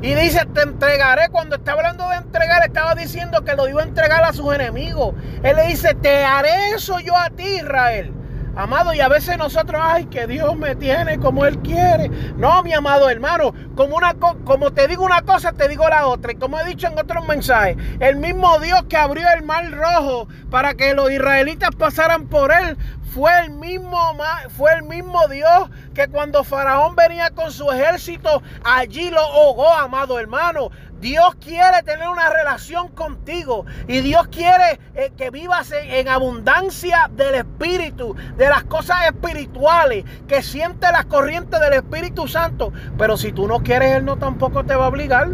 Y 0.00 0.14
dice, 0.14 0.46
te 0.54 0.62
entregaré. 0.62 1.28
Cuando 1.30 1.56
está 1.56 1.72
hablando 1.72 2.08
de 2.08 2.16
entregar, 2.16 2.64
estaba 2.64 2.94
diciendo 2.94 3.42
que 3.44 3.56
lo 3.56 3.68
iba 3.68 3.82
a 3.82 3.84
entregar 3.84 4.22
a 4.22 4.32
sus 4.32 4.54
enemigos. 4.54 5.14
Él 5.42 5.56
le 5.56 5.66
dice, 5.66 5.94
te 5.94 6.24
haré 6.24 6.70
eso 6.76 7.00
yo 7.00 7.16
a 7.16 7.30
ti, 7.30 7.56
Israel. 7.56 8.14
Amado, 8.58 8.92
y 8.92 9.00
a 9.00 9.06
veces 9.06 9.38
nosotros, 9.38 9.80
ay, 9.84 10.06
que 10.06 10.26
Dios 10.26 10.56
me 10.56 10.74
tiene 10.74 11.20
como 11.20 11.46
Él 11.46 11.60
quiere. 11.60 12.08
No, 12.36 12.60
mi 12.64 12.72
amado 12.72 13.08
hermano, 13.08 13.54
como, 13.76 13.94
una, 13.94 14.14
como 14.14 14.72
te 14.72 14.88
digo 14.88 15.04
una 15.04 15.22
cosa, 15.22 15.52
te 15.52 15.68
digo 15.68 15.88
la 15.88 16.08
otra. 16.08 16.32
Y 16.32 16.34
como 16.34 16.58
he 16.58 16.64
dicho 16.64 16.88
en 16.88 16.98
otros 16.98 17.24
mensajes, 17.24 17.76
el 18.00 18.16
mismo 18.16 18.58
Dios 18.58 18.82
que 18.88 18.96
abrió 18.96 19.28
el 19.32 19.44
mar 19.44 19.70
rojo 19.70 20.26
para 20.50 20.74
que 20.74 20.92
los 20.92 21.08
israelitas 21.08 21.70
pasaran 21.76 22.26
por 22.26 22.50
Él, 22.50 22.76
fue 23.12 23.30
el 23.40 23.50
mismo, 23.50 24.16
fue 24.50 24.74
el 24.74 24.82
mismo 24.82 25.26
Dios 25.28 25.70
que 25.94 26.08
cuando 26.08 26.44
Faraón 26.44 26.94
venía 26.94 27.30
con 27.30 27.50
su 27.50 27.70
ejército, 27.70 28.42
allí 28.64 29.10
lo 29.10 29.20
ahogó, 29.20 29.72
amado 29.72 30.18
hermano. 30.18 30.70
Dios 31.00 31.36
quiere 31.36 31.82
tener 31.84 32.08
una 32.08 32.28
relación 32.28 32.88
contigo 32.88 33.64
y 33.86 34.00
Dios 34.00 34.28
quiere 34.28 34.80
eh, 34.94 35.12
que 35.16 35.30
vivas 35.30 35.72
en, 35.72 36.08
abundancia 36.08 37.08
del 37.12 37.36
Espíritu, 37.36 38.16
de 38.36 38.48
las 38.48 38.64
cosas 38.64 39.06
espirituales, 39.06 40.04
que 40.26 40.42
siente 40.42 40.90
las 40.90 41.04
corrientes 41.04 41.60
del 41.60 41.74
Espíritu 41.74 42.26
Santo. 42.26 42.72
Pero 42.96 43.16
si 43.16 43.32
tú 43.32 43.46
no 43.46 43.62
quieres, 43.62 43.92
Él 43.92 44.04
no 44.04 44.18
tampoco 44.18 44.64
te 44.64 44.74
va 44.74 44.86
a 44.86 44.88
obligar. 44.88 45.28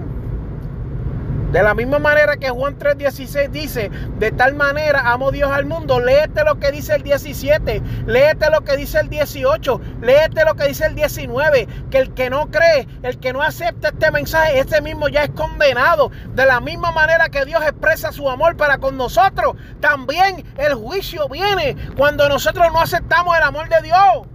De 1.54 1.62
la 1.62 1.72
misma 1.72 2.00
manera 2.00 2.36
que 2.36 2.50
Juan 2.50 2.76
3:16 2.80 3.48
dice, 3.52 3.88
de 4.18 4.32
tal 4.32 4.56
manera 4.56 5.12
amo 5.12 5.30
Dios 5.30 5.52
al 5.52 5.66
mundo, 5.66 6.00
léete 6.00 6.42
lo 6.42 6.58
que 6.58 6.72
dice 6.72 6.96
el 6.96 7.04
17, 7.04 7.80
léete 8.08 8.50
lo 8.50 8.62
que 8.62 8.76
dice 8.76 8.98
el 8.98 9.08
18, 9.08 9.80
léete 10.02 10.44
lo 10.44 10.56
que 10.56 10.66
dice 10.66 10.86
el 10.86 10.96
19, 10.96 11.68
que 11.92 11.98
el 11.98 12.12
que 12.12 12.28
no 12.28 12.50
cree, 12.50 12.88
el 13.04 13.20
que 13.20 13.32
no 13.32 13.40
acepta 13.40 13.90
este 13.90 14.10
mensaje, 14.10 14.58
ese 14.58 14.82
mismo 14.82 15.06
ya 15.06 15.22
es 15.22 15.30
condenado. 15.30 16.10
De 16.34 16.44
la 16.44 16.58
misma 16.58 16.90
manera 16.90 17.28
que 17.28 17.44
Dios 17.44 17.62
expresa 17.62 18.10
su 18.10 18.28
amor 18.28 18.56
para 18.56 18.78
con 18.78 18.96
nosotros, 18.96 19.54
también 19.78 20.44
el 20.56 20.74
juicio 20.74 21.28
viene 21.28 21.76
cuando 21.96 22.28
nosotros 22.28 22.66
no 22.72 22.80
aceptamos 22.80 23.36
el 23.36 23.44
amor 23.44 23.68
de 23.68 23.80
Dios. 23.80 24.26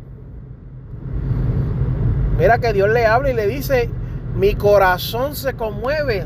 Mira 2.38 2.60
que 2.60 2.72
Dios 2.72 2.88
le 2.88 3.06
habla 3.06 3.32
y 3.32 3.34
le 3.34 3.46
dice, 3.46 3.90
mi 4.36 4.56
corazón 4.56 5.36
se 5.36 5.54
conmueve 5.56 6.26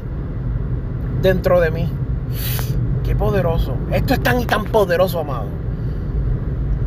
dentro 1.24 1.60
de 1.60 1.72
mí. 1.72 1.90
Qué 3.04 3.16
poderoso. 3.16 3.76
Esto 3.92 4.14
es 4.14 4.22
tan 4.22 4.40
y 4.40 4.46
tan 4.46 4.66
poderoso, 4.66 5.22
amado. 5.22 5.46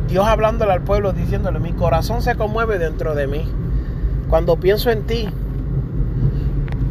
Dios 0.07 0.25
hablándole 0.25 0.71
al 0.71 0.81
pueblo, 0.81 1.11
diciéndole, 1.11 1.59
mi 1.59 1.73
corazón 1.73 2.21
se 2.21 2.35
conmueve 2.35 2.79
dentro 2.79 3.13
de 3.13 3.27
mí. 3.27 3.45
Cuando 4.29 4.57
pienso 4.57 4.89
en 4.89 5.05
ti 5.05 5.27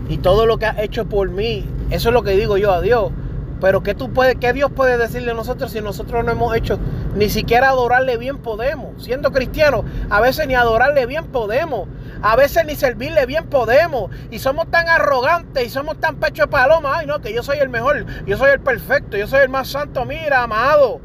y 0.08 0.18
todo 0.18 0.44
lo 0.44 0.58
que 0.58 0.66
has 0.66 0.78
hecho 0.80 1.06
por 1.06 1.30
mí, 1.30 1.64
eso 1.90 2.08
es 2.10 2.12
lo 2.12 2.22
que 2.22 2.32
digo 2.32 2.58
yo 2.58 2.72
a 2.72 2.82
Dios. 2.82 3.12
Pero 3.60 3.82
¿qué, 3.82 3.94
tú 3.94 4.12
puedes, 4.12 4.36
¿qué 4.36 4.52
Dios 4.52 4.70
puede 4.70 4.98
decirle 4.98 5.30
a 5.30 5.34
nosotros 5.34 5.70
si 5.70 5.80
nosotros 5.80 6.24
no 6.24 6.32
hemos 6.32 6.54
hecho 6.54 6.78
ni 7.16 7.30
siquiera 7.30 7.70
adorarle 7.70 8.18
bien 8.18 8.38
podemos? 8.38 9.02
Siendo 9.02 9.32
cristianos, 9.32 9.84
a 10.10 10.20
veces 10.20 10.46
ni 10.46 10.54
adorarle 10.54 11.06
bien 11.06 11.24
podemos. 11.26 11.88
A 12.26 12.34
veces 12.34 12.66
ni 12.66 12.74
servirle 12.74 13.24
bien 13.24 13.46
podemos. 13.46 14.10
Y 14.32 14.40
somos 14.40 14.68
tan 14.68 14.88
arrogantes 14.88 15.64
y 15.64 15.70
somos 15.70 16.00
tan 16.00 16.16
pecho 16.16 16.42
de 16.42 16.48
paloma. 16.48 16.98
Ay, 16.98 17.06
no, 17.06 17.20
que 17.20 17.32
yo 17.32 17.40
soy 17.44 17.58
el 17.58 17.68
mejor, 17.68 18.04
yo 18.26 18.36
soy 18.36 18.50
el 18.50 18.58
perfecto, 18.58 19.16
yo 19.16 19.28
soy 19.28 19.42
el 19.42 19.48
más 19.48 19.68
santo. 19.68 20.04
Mira, 20.04 20.42
amado. 20.42 21.00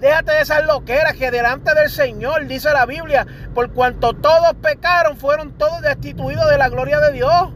Déjate 0.00 0.32
de 0.32 0.40
esas 0.40 0.66
loqueras 0.66 1.14
que 1.14 1.30
delante 1.30 1.72
del 1.76 1.88
Señor, 1.88 2.48
dice 2.48 2.72
la 2.72 2.86
Biblia, 2.86 3.24
por 3.54 3.70
cuanto 3.70 4.14
todos 4.14 4.54
pecaron, 4.54 5.16
fueron 5.16 5.52
todos 5.52 5.80
destituidos 5.80 6.50
de 6.50 6.58
la 6.58 6.68
gloria 6.68 6.98
de 6.98 7.12
Dios. 7.12 7.52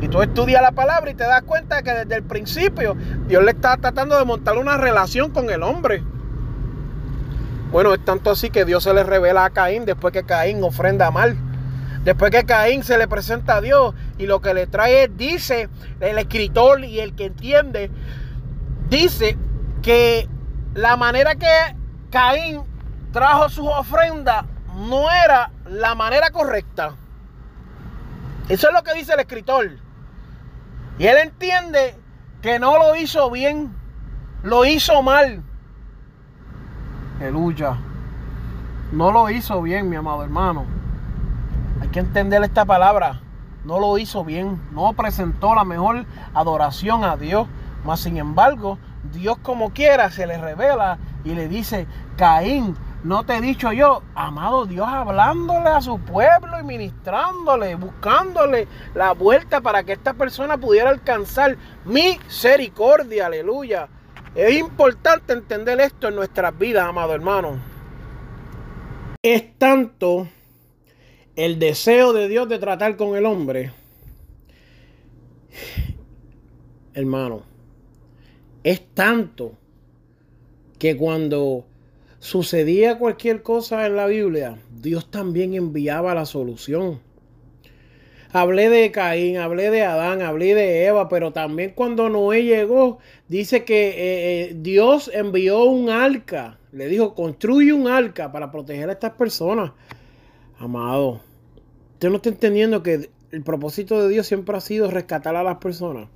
Y 0.00 0.08
tú 0.08 0.22
estudias 0.22 0.62
la 0.62 0.72
palabra 0.72 1.10
y 1.10 1.14
te 1.14 1.24
das 1.24 1.42
cuenta 1.42 1.82
que 1.82 1.92
desde 1.92 2.14
el 2.14 2.22
principio 2.22 2.96
Dios 3.26 3.44
le 3.44 3.50
está 3.50 3.76
tratando 3.76 4.18
de 4.18 4.24
montar 4.24 4.56
una 4.56 4.78
relación 4.78 5.32
con 5.32 5.50
el 5.50 5.62
hombre. 5.62 6.02
Bueno, 7.70 7.92
es 7.92 8.02
tanto 8.02 8.30
así 8.30 8.48
que 8.48 8.64
Dios 8.64 8.84
se 8.84 8.94
le 8.94 9.04
revela 9.04 9.44
a 9.44 9.50
Caín 9.50 9.84
después 9.84 10.14
que 10.14 10.22
Caín 10.22 10.64
ofrenda 10.64 11.10
mal. 11.10 11.36
Después 12.04 12.30
que 12.30 12.44
Caín 12.44 12.84
se 12.84 12.96
le 12.96 13.08
presenta 13.08 13.56
a 13.56 13.60
Dios 13.60 13.94
y 14.18 14.26
lo 14.26 14.40
que 14.40 14.54
le 14.54 14.66
trae 14.66 15.08
dice 15.08 15.68
el 16.00 16.18
escritor 16.18 16.84
y 16.84 17.00
el 17.00 17.14
que 17.14 17.26
entiende, 17.26 17.90
dice 18.88 19.36
que 19.82 20.28
la 20.74 20.96
manera 20.96 21.34
que 21.34 21.76
Caín 22.10 22.62
trajo 23.12 23.48
su 23.48 23.66
ofrenda 23.66 24.46
no 24.74 25.10
era 25.10 25.50
la 25.66 25.94
manera 25.94 26.30
correcta. 26.30 26.94
Eso 28.48 28.68
es 28.68 28.74
lo 28.74 28.82
que 28.82 28.94
dice 28.94 29.12
el 29.12 29.20
escritor. 29.20 29.70
Y 30.98 31.06
él 31.06 31.18
entiende 31.18 31.96
que 32.40 32.58
no 32.58 32.78
lo 32.78 32.96
hizo 32.96 33.30
bien, 33.30 33.74
lo 34.42 34.64
hizo 34.64 35.02
mal. 35.02 35.42
Aleluya. 37.20 37.76
No 38.92 39.12
lo 39.12 39.28
hizo 39.28 39.60
bien, 39.60 39.90
mi 39.90 39.96
amado 39.96 40.22
hermano. 40.22 40.77
Hay 41.88 41.92
que 41.92 42.00
entender 42.00 42.44
esta 42.44 42.66
palabra. 42.66 43.22
no 43.64 43.80
lo 43.80 43.96
hizo 43.96 44.22
bien, 44.22 44.60
no 44.72 44.92
presentó 44.92 45.54
la 45.54 45.64
mejor 45.64 46.04
adoración 46.34 47.02
a 47.02 47.16
Dios. 47.16 47.48
Mas 47.82 48.00
sin 48.00 48.18
embargo, 48.18 48.78
Dios 49.10 49.38
como 49.38 49.72
quiera 49.72 50.10
se 50.10 50.26
le 50.26 50.36
revela 50.36 50.98
y 51.24 51.30
le 51.30 51.48
dice, 51.48 51.86
Caín, 52.18 52.76
no 53.04 53.24
te 53.24 53.36
he 53.36 53.40
dicho 53.40 53.72
yo, 53.72 54.02
amado 54.14 54.66
Dios, 54.66 54.86
hablándole 54.86 55.70
a 55.70 55.80
su 55.80 55.98
pueblo 55.98 56.60
y 56.60 56.62
ministrándole, 56.62 57.74
buscándole 57.76 58.68
la 58.94 59.12
vuelta 59.12 59.62
para 59.62 59.82
que 59.82 59.94
esta 59.94 60.12
persona 60.12 60.58
pudiera 60.58 60.90
alcanzar 60.90 61.56
misericordia, 61.86 63.26
aleluya. 63.26 63.88
Es 64.34 64.58
importante 64.58 65.32
entender 65.32 65.80
esto 65.80 66.08
en 66.08 66.16
nuestras 66.16 66.56
vidas, 66.58 66.86
amado 66.86 67.14
hermano. 67.14 67.56
Es 69.22 69.58
tanto 69.58 70.28
el 71.38 71.60
deseo 71.60 72.12
de 72.12 72.26
Dios 72.26 72.48
de 72.48 72.58
tratar 72.58 72.96
con 72.96 73.16
el 73.16 73.24
hombre, 73.24 73.70
hermano, 76.94 77.44
es 78.64 78.82
tanto 78.92 79.52
que 80.80 80.96
cuando 80.96 81.64
sucedía 82.18 82.98
cualquier 82.98 83.42
cosa 83.42 83.86
en 83.86 83.94
la 83.94 84.08
Biblia, 84.08 84.58
Dios 84.80 85.12
también 85.12 85.54
enviaba 85.54 86.12
la 86.12 86.26
solución. 86.26 86.98
Hablé 88.32 88.68
de 88.68 88.90
Caín, 88.90 89.36
hablé 89.36 89.70
de 89.70 89.84
Adán, 89.84 90.22
hablé 90.22 90.56
de 90.56 90.86
Eva, 90.86 91.08
pero 91.08 91.32
también 91.32 91.70
cuando 91.72 92.08
Noé 92.08 92.42
llegó, 92.42 92.98
dice 93.28 93.64
que 93.64 93.90
eh, 93.90 93.94
eh, 94.50 94.56
Dios 94.56 95.08
envió 95.14 95.62
un 95.62 95.88
arca. 95.88 96.58
Le 96.72 96.88
dijo, 96.88 97.14
construye 97.14 97.72
un 97.72 97.86
arca 97.86 98.32
para 98.32 98.50
proteger 98.50 98.88
a 98.88 98.94
estas 98.94 99.12
personas. 99.12 99.70
Amado, 100.58 101.20
usted 101.98 102.10
no 102.10 102.16
está 102.16 102.28
entendiendo 102.28 102.84
que 102.84 103.10
el 103.32 103.42
propósito 103.42 104.00
de 104.00 104.08
Dios 104.08 104.24
siempre 104.28 104.56
ha 104.56 104.60
sido 104.60 104.88
rescatar 104.88 105.34
a 105.34 105.42
las 105.42 105.56
personas. 105.56 106.08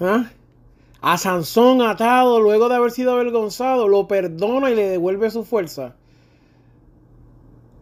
¿Ah? 0.00 0.28
A 1.00 1.16
Sansón 1.16 1.80
atado, 1.80 2.40
luego 2.40 2.68
de 2.68 2.74
haber 2.74 2.90
sido 2.90 3.12
avergonzado, 3.12 3.86
lo 3.86 4.08
perdona 4.08 4.72
y 4.72 4.74
le 4.74 4.88
devuelve 4.88 5.30
su 5.30 5.44
fuerza. 5.44 5.94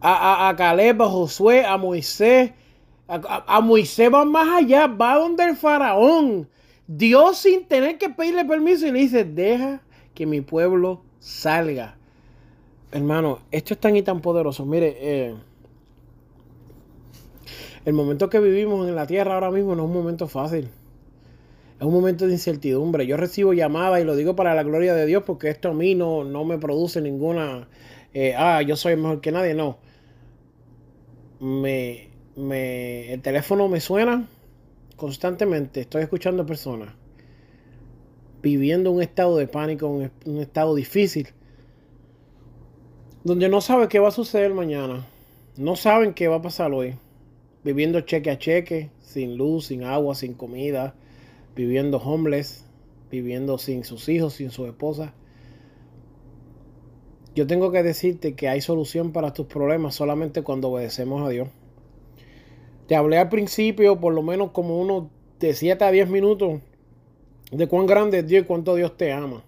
A, 0.03 0.51
a, 0.51 0.57
Caleb, 0.57 1.01
a 1.01 1.09
Josué, 1.09 1.65
a 1.65 1.79
Moisés. 1.79 2.53
A, 3.09 3.61
Moisés 3.63 4.13
va 4.13 4.27
más 4.27 4.63
allá, 4.63 4.89
va 4.89 5.17
donde 5.17 5.43
el 5.45 5.57
faraón. 5.57 6.51
Dios 6.87 7.39
sin 7.39 7.65
tener 7.65 7.97
que 7.97 8.11
pedirle 8.11 8.45
permiso 8.45 8.87
y 8.87 8.93
le 8.93 8.99
dice, 8.99 9.25
deja 9.25 9.81
que 10.13 10.27
mi 10.27 10.43
pueblo 10.43 11.01
salga. 11.19 11.97
Hermano, 12.93 13.39
esto 13.51 13.73
es 13.73 13.81
tan 13.81 13.97
y 13.97 14.03
tan 14.03 14.21
poderoso. 14.21 14.67
Mire, 14.67 14.97
eh, 15.01 15.35
el 17.89 17.95
momento 17.95 18.29
que 18.29 18.39
vivimos 18.39 18.87
en 18.87 18.95
la 18.95 19.07
tierra 19.07 19.33
ahora 19.33 19.51
mismo 19.51 19.75
no 19.75 19.85
es 19.85 19.89
un 19.89 19.95
momento 19.95 20.29
fácil. 20.29 20.69
Es 21.81 21.87
un 21.87 21.95
momento 21.95 22.27
de 22.27 22.33
incertidumbre. 22.33 23.07
Yo 23.07 23.17
recibo 23.17 23.55
llamadas 23.55 24.03
y 24.03 24.05
lo 24.05 24.15
digo 24.15 24.37
para 24.37 24.55
la 24.55 24.63
gloria 24.63 24.93
de 24.93 25.07
Dios 25.07 25.23
porque 25.25 25.49
esto 25.49 25.71
a 25.71 25.73
mí 25.73 25.95
no, 25.95 26.23
me 26.45 26.59
produce 26.59 27.01
ninguna... 27.01 27.67
Eh, 28.13 28.35
ah, 28.37 28.61
yo 28.61 28.77
soy 28.77 28.95
mejor 28.97 29.23
que 29.23 29.33
nadie. 29.33 29.55
No. 29.55 29.79
Me, 31.41 32.11
me, 32.37 33.11
el 33.11 33.23
teléfono 33.23 33.69
me 33.69 33.81
suena 33.81 34.29
constantemente. 34.97 35.81
Estoy 35.81 36.03
escuchando 36.03 36.45
personas 36.45 36.91
viviendo 38.43 38.91
un 38.91 39.01
estado 39.01 39.39
de 39.39 39.49
pánico, 39.49 39.87
un, 39.87 40.11
un 40.27 40.39
estado 40.41 40.75
difícil. 40.75 41.29
Donde 43.25 43.49
no 43.49 43.63
sabe 43.63 43.89
qué 43.89 43.99
va 43.99 44.09
a 44.09 44.11
suceder 44.11 44.53
mañana. 44.53 45.07
No 45.57 45.75
saben 45.75 46.13
qué 46.13 46.29
va 46.29 46.37
a 46.37 46.43
pasar 46.43 46.71
hoy. 46.73 46.95
Viviendo 47.69 48.01
cheque 48.01 48.31
a 48.31 48.39
cheque, 48.39 48.89
sin 49.03 49.37
luz, 49.37 49.67
sin 49.67 49.85
agua, 49.85 50.15
sin 50.15 50.33
comida 50.33 50.95
viviendo 51.55 51.99
homeless, 51.99 52.65
viviendo 53.11 53.59
sin 53.59 53.85
sus 53.85 54.09
hijos, 54.09 54.33
sin 54.33 54.51
su 54.51 54.65
esposa. 54.65 55.13
Yo 57.35 57.47
tengo 57.47 57.71
que 57.71 57.83
decirte 57.83 58.35
que 58.35 58.49
hay 58.49 58.63
solución 58.63 59.13
para 59.13 59.35
tus 59.35 59.47
problemas 59.47 59.97
solamente 59.97 60.43
cuando 60.43 60.71
obedecemos 60.71 61.21
a 61.27 61.29
Dios. 61.29 61.49
Te 62.87 62.97
hablé 62.97 63.19
al 63.19 63.29
principio, 63.29 64.01
por 64.01 64.15
lo 64.15 64.23
menos 64.23 64.53
como 64.53 64.81
uno 64.81 65.11
de 65.41 65.53
7 65.53 65.85
a 65.85 65.91
10 65.91 66.09
minutos, 66.09 66.61
de 67.51 67.67
cuán 67.67 67.87
grande 67.87 68.21
es 68.21 68.27
Dios 68.29 68.45
y 68.45 68.47
cuánto 68.47 68.77
Dios 68.77 68.97
te 68.97 69.13
ama. 69.13 69.43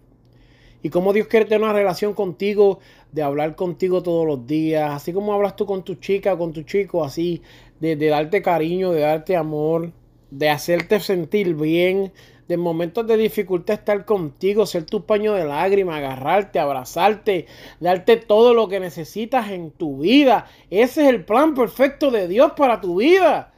Y 0.82 0.88
cómo 0.88 1.12
Dios 1.12 1.28
quiere 1.28 1.46
tener 1.46 1.62
una 1.62 1.72
relación 1.72 2.14
contigo, 2.14 2.80
de 3.12 3.22
hablar 3.22 3.54
contigo 3.54 4.02
todos 4.02 4.26
los 4.26 4.46
días, 4.46 4.90
así 4.90 5.12
como 5.12 5.32
hablas 5.32 5.54
tú 5.54 5.64
con 5.64 5.84
tu 5.84 5.94
chica, 5.96 6.36
con 6.36 6.52
tu 6.52 6.62
chico, 6.62 7.04
así, 7.04 7.42
de, 7.80 7.96
darte 7.96 8.42
cariño, 8.42 8.92
de 8.92 9.00
darte 9.00 9.36
amor, 9.36 9.92
de 10.30 10.50
hacerte 10.50 11.00
sentir 11.00 11.54
bien, 11.54 12.12
de 12.46 12.56
momentos 12.56 13.06
de 13.06 13.16
dificultad 13.16 13.78
estar 13.78 14.04
contigo, 14.04 14.66
ser 14.66 14.84
tu 14.84 15.06
paño 15.06 15.34
de 15.34 15.44
lágrimas, 15.44 15.96
agarrarte, 15.96 16.58
abrazarte, 16.58 17.46
darte 17.78 18.16
todo 18.16 18.54
lo 18.54 18.68
que 18.68 18.80
necesitas 18.80 19.50
en 19.50 19.70
tu 19.70 19.98
vida. 19.98 20.46
Ese 20.68 21.02
es 21.02 21.08
el 21.08 21.24
plan 21.24 21.54
perfecto 21.54 22.10
de 22.10 22.28
Dios 22.28 22.52
para 22.56 22.80
tu 22.80 22.96
vida. 22.96 23.52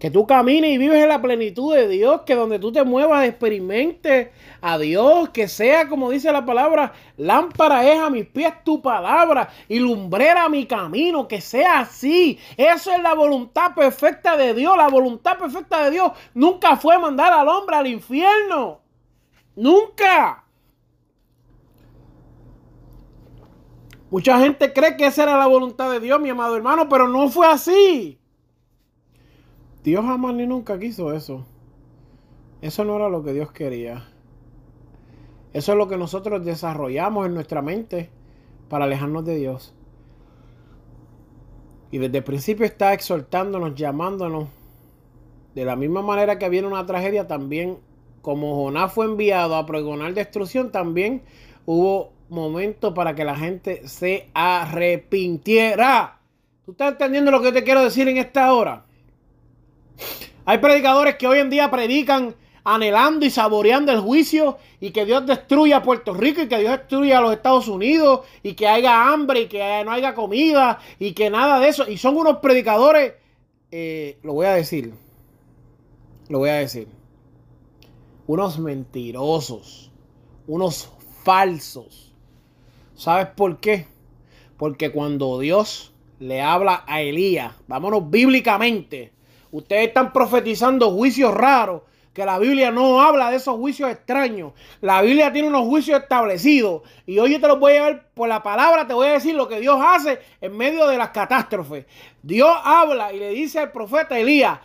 Que 0.00 0.10
tú 0.10 0.26
camines 0.26 0.70
y 0.70 0.78
vives 0.78 1.02
en 1.02 1.10
la 1.10 1.20
plenitud 1.20 1.74
de 1.74 1.86
Dios, 1.86 2.22
que 2.22 2.34
donde 2.34 2.58
tú 2.58 2.72
te 2.72 2.82
muevas 2.84 3.28
experimente 3.28 4.32
a 4.62 4.78
Dios, 4.78 5.28
que 5.28 5.46
sea 5.46 5.90
como 5.90 6.08
dice 6.08 6.32
la 6.32 6.46
palabra, 6.46 6.94
lámpara 7.18 7.86
es 7.86 8.00
a 8.00 8.08
mis 8.08 8.24
pies 8.24 8.64
tu 8.64 8.80
palabra 8.80 9.50
y 9.68 9.78
lumbrera 9.78 10.48
mi 10.48 10.64
camino, 10.64 11.28
que 11.28 11.42
sea 11.42 11.80
así. 11.80 12.38
Eso 12.56 12.92
es 12.92 13.02
la 13.02 13.12
voluntad 13.12 13.74
perfecta 13.74 14.38
de 14.38 14.54
Dios. 14.54 14.74
La 14.74 14.88
voluntad 14.88 15.36
perfecta 15.36 15.84
de 15.84 15.90
Dios 15.90 16.12
nunca 16.32 16.76
fue 16.76 16.98
mandar 16.98 17.34
al 17.34 17.48
hombre 17.48 17.76
al 17.76 17.86
infierno. 17.86 18.80
Nunca. 19.54 20.44
Mucha 24.10 24.38
gente 24.38 24.72
cree 24.72 24.96
que 24.96 25.06
esa 25.06 25.24
era 25.24 25.36
la 25.36 25.46
voluntad 25.46 25.90
de 25.90 26.00
Dios, 26.00 26.18
mi 26.20 26.30
amado 26.30 26.56
hermano, 26.56 26.88
pero 26.88 27.06
no 27.06 27.28
fue 27.28 27.46
así. 27.46 28.19
Dios 29.82 30.04
jamás 30.04 30.34
ni 30.34 30.46
nunca 30.46 30.78
quiso 30.78 31.12
eso. 31.12 31.46
Eso 32.60 32.84
no 32.84 32.96
era 32.96 33.08
lo 33.08 33.22
que 33.22 33.32
Dios 33.32 33.50
quería. 33.52 34.06
Eso 35.52 35.72
es 35.72 35.78
lo 35.78 35.88
que 35.88 35.96
nosotros 35.96 36.44
desarrollamos 36.44 37.26
en 37.26 37.34
nuestra 37.34 37.62
mente 37.62 38.10
para 38.68 38.84
alejarnos 38.84 39.24
de 39.24 39.36
Dios. 39.36 39.74
Y 41.90 41.98
desde 41.98 42.18
el 42.18 42.24
principio 42.24 42.66
está 42.66 42.92
exhortándonos, 42.92 43.74
llamándonos. 43.74 44.48
De 45.54 45.64
la 45.64 45.74
misma 45.74 46.02
manera 46.02 46.38
que 46.38 46.48
viene 46.48 46.68
una 46.68 46.86
tragedia, 46.86 47.26
también 47.26 47.78
como 48.22 48.54
Jonás 48.54 48.92
fue 48.92 49.06
enviado 49.06 49.56
a 49.56 49.66
pregonar 49.66 50.14
destrucción, 50.14 50.70
también 50.70 51.22
hubo 51.66 52.12
momentos 52.28 52.92
para 52.94 53.14
que 53.14 53.24
la 53.24 53.34
gente 53.34 53.88
se 53.88 54.28
arrepintiera. 54.34 56.20
¿Tú 56.64 56.72
estás 56.72 56.92
entendiendo 56.92 57.30
lo 57.32 57.42
que 57.42 57.50
te 57.50 57.64
quiero 57.64 57.82
decir 57.82 58.06
en 58.06 58.18
esta 58.18 58.52
hora? 58.52 58.84
Hay 60.44 60.58
predicadores 60.58 61.16
que 61.16 61.26
hoy 61.26 61.38
en 61.38 61.50
día 61.50 61.70
predican 61.70 62.34
anhelando 62.64 63.24
y 63.24 63.30
saboreando 63.30 63.92
el 63.92 64.00
juicio 64.00 64.58
y 64.80 64.90
que 64.90 65.04
Dios 65.04 65.26
destruya 65.26 65.78
a 65.78 65.82
Puerto 65.82 66.14
Rico 66.14 66.42
y 66.42 66.48
que 66.48 66.58
Dios 66.58 66.78
destruya 66.78 67.18
a 67.18 67.20
los 67.20 67.32
Estados 67.32 67.68
Unidos 67.68 68.20
y 68.42 68.54
que 68.54 68.68
haya 68.68 69.12
hambre 69.12 69.42
y 69.42 69.46
que 69.46 69.82
no 69.84 69.92
haya 69.92 70.14
comida 70.14 70.78
y 70.98 71.12
que 71.12 71.30
nada 71.30 71.60
de 71.60 71.68
eso. 71.68 71.88
Y 71.88 71.96
son 71.96 72.16
unos 72.16 72.38
predicadores, 72.38 73.14
eh, 73.70 74.18
lo 74.22 74.34
voy 74.34 74.46
a 74.46 74.54
decir, 74.54 74.92
lo 76.28 76.38
voy 76.38 76.50
a 76.50 76.54
decir, 76.54 76.88
unos 78.26 78.58
mentirosos, 78.58 79.90
unos 80.46 80.90
falsos. 81.24 82.12
¿Sabes 82.94 83.26
por 83.28 83.58
qué? 83.58 83.86
Porque 84.56 84.92
cuando 84.92 85.38
Dios 85.38 85.92
le 86.18 86.42
habla 86.42 86.84
a 86.86 87.00
Elías, 87.00 87.54
vámonos 87.66 88.10
bíblicamente, 88.10 89.12
Ustedes 89.52 89.88
están 89.88 90.12
profetizando 90.12 90.90
juicios 90.90 91.34
raros, 91.34 91.82
que 92.12 92.24
la 92.24 92.38
Biblia 92.38 92.70
no 92.70 93.00
habla 93.00 93.30
de 93.30 93.36
esos 93.36 93.56
juicios 93.56 93.90
extraños. 93.90 94.52
La 94.80 95.00
Biblia 95.00 95.32
tiene 95.32 95.48
unos 95.48 95.66
juicios 95.66 96.00
establecidos. 96.00 96.82
Y 97.06 97.18
hoy 97.18 97.32
yo 97.32 97.40
te 97.40 97.46
los 97.46 97.60
voy 97.60 97.72
a 97.72 97.74
llevar 97.74 98.08
por 98.14 98.28
la 98.28 98.42
palabra, 98.42 98.86
te 98.86 98.94
voy 98.94 99.08
a 99.08 99.12
decir 99.12 99.34
lo 99.34 99.48
que 99.48 99.60
Dios 99.60 99.78
hace 99.80 100.20
en 100.40 100.56
medio 100.56 100.86
de 100.88 100.98
las 100.98 101.10
catástrofes. 101.10 101.86
Dios 102.22 102.50
habla 102.64 103.12
y 103.12 103.18
le 103.18 103.30
dice 103.30 103.60
al 103.60 103.70
profeta 103.70 104.18
Elías, 104.18 104.58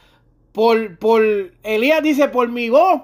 por, 0.51 0.97
por 0.97 1.21
Elías 1.63 2.01
dice, 2.01 2.29
por 2.29 2.49
mi 2.49 2.69
voz, 2.69 3.01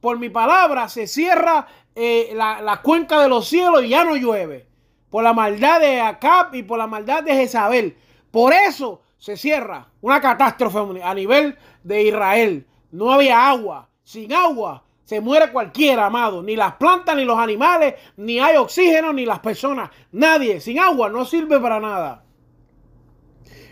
por 0.00 0.18
mi 0.18 0.28
palabra, 0.28 0.88
se 0.88 1.06
cierra 1.06 1.66
eh, 1.94 2.32
la, 2.34 2.62
la 2.62 2.82
cuenca 2.82 3.20
de 3.20 3.28
los 3.28 3.46
cielos 3.46 3.84
y 3.84 3.90
ya 3.90 4.04
no 4.04 4.16
llueve. 4.16 4.66
Por 5.08 5.22
la 5.22 5.32
maldad 5.32 5.80
de 5.80 6.00
Acab 6.00 6.52
y 6.54 6.64
por 6.64 6.78
la 6.78 6.88
maldad 6.88 7.22
de 7.22 7.34
Jezabel. 7.34 7.96
Por 8.32 8.52
eso 8.52 9.03
se 9.24 9.38
cierra. 9.38 9.88
Una 10.02 10.20
catástrofe 10.20 11.02
a 11.02 11.14
nivel 11.14 11.56
de 11.82 12.02
Israel. 12.02 12.66
No 12.90 13.10
había 13.10 13.48
agua. 13.48 13.88
Sin 14.02 14.30
agua 14.34 14.84
se 15.02 15.18
muere 15.22 15.50
cualquiera, 15.50 16.04
amado. 16.04 16.42
Ni 16.42 16.56
las 16.56 16.74
plantas, 16.74 17.16
ni 17.16 17.24
los 17.24 17.38
animales, 17.38 17.94
ni 18.18 18.38
hay 18.38 18.58
oxígeno, 18.58 19.14
ni 19.14 19.24
las 19.24 19.38
personas. 19.38 19.88
Nadie. 20.12 20.60
Sin 20.60 20.78
agua 20.78 21.08
no 21.08 21.24
sirve 21.24 21.58
para 21.58 21.80
nada. 21.80 22.22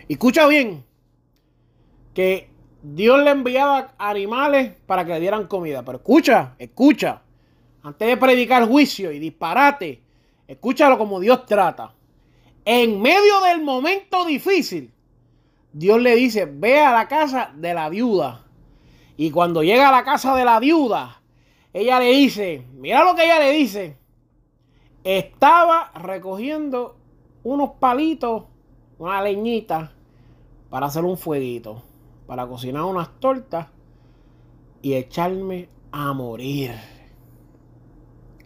Escucha 0.09 0.47
bien. 0.47 0.83
que 2.15 2.49
Dios 2.81 3.19
le 3.19 3.29
enviaba 3.29 3.93
animales 3.99 4.73
para 4.87 5.05
que 5.05 5.13
le 5.13 5.19
dieran 5.19 5.45
comida. 5.45 5.85
Pero 5.85 5.99
escucha, 5.99 6.55
escucha. 6.57 7.21
Antes 7.83 8.07
de 8.07 8.17
predicar 8.17 8.67
juicio 8.67 9.11
y 9.11 9.19
disparate, 9.19 10.01
escúchalo 10.47 10.97
como 10.97 11.19
Dios 11.19 11.45
trata. 11.45 11.93
En 12.65 12.99
medio 12.99 13.39
del 13.41 13.61
momento 13.61 14.25
difícil, 14.25 14.93
Dios 15.73 15.99
le 15.99 16.15
dice, 16.15 16.45
ve 16.45 16.79
a 16.79 16.93
la 16.93 17.07
casa 17.07 17.51
de 17.55 17.73
la 17.73 17.89
viuda. 17.89 18.45
Y 19.17 19.31
cuando 19.31 19.63
llega 19.63 19.89
a 19.89 19.91
la 19.91 20.03
casa 20.03 20.35
de 20.35 20.45
la 20.45 20.59
viuda, 20.59 21.21
ella 21.73 21.99
le 21.99 22.13
dice, 22.13 22.67
mira 22.75 23.03
lo 23.03 23.15
que 23.15 23.25
ella 23.25 23.39
le 23.39 23.51
dice. 23.51 23.97
Estaba 25.03 25.91
recogiendo 25.95 26.97
unos 27.43 27.71
palitos, 27.79 28.43
una 28.99 29.21
leñita, 29.21 29.93
para 30.69 30.85
hacer 30.85 31.03
un 31.03 31.17
fueguito, 31.17 31.83
para 32.27 32.47
cocinar 32.47 32.83
unas 32.83 33.19
tortas 33.19 33.67
y 34.81 34.93
echarme 34.93 35.69
a 35.91 36.13
morir. 36.13 36.71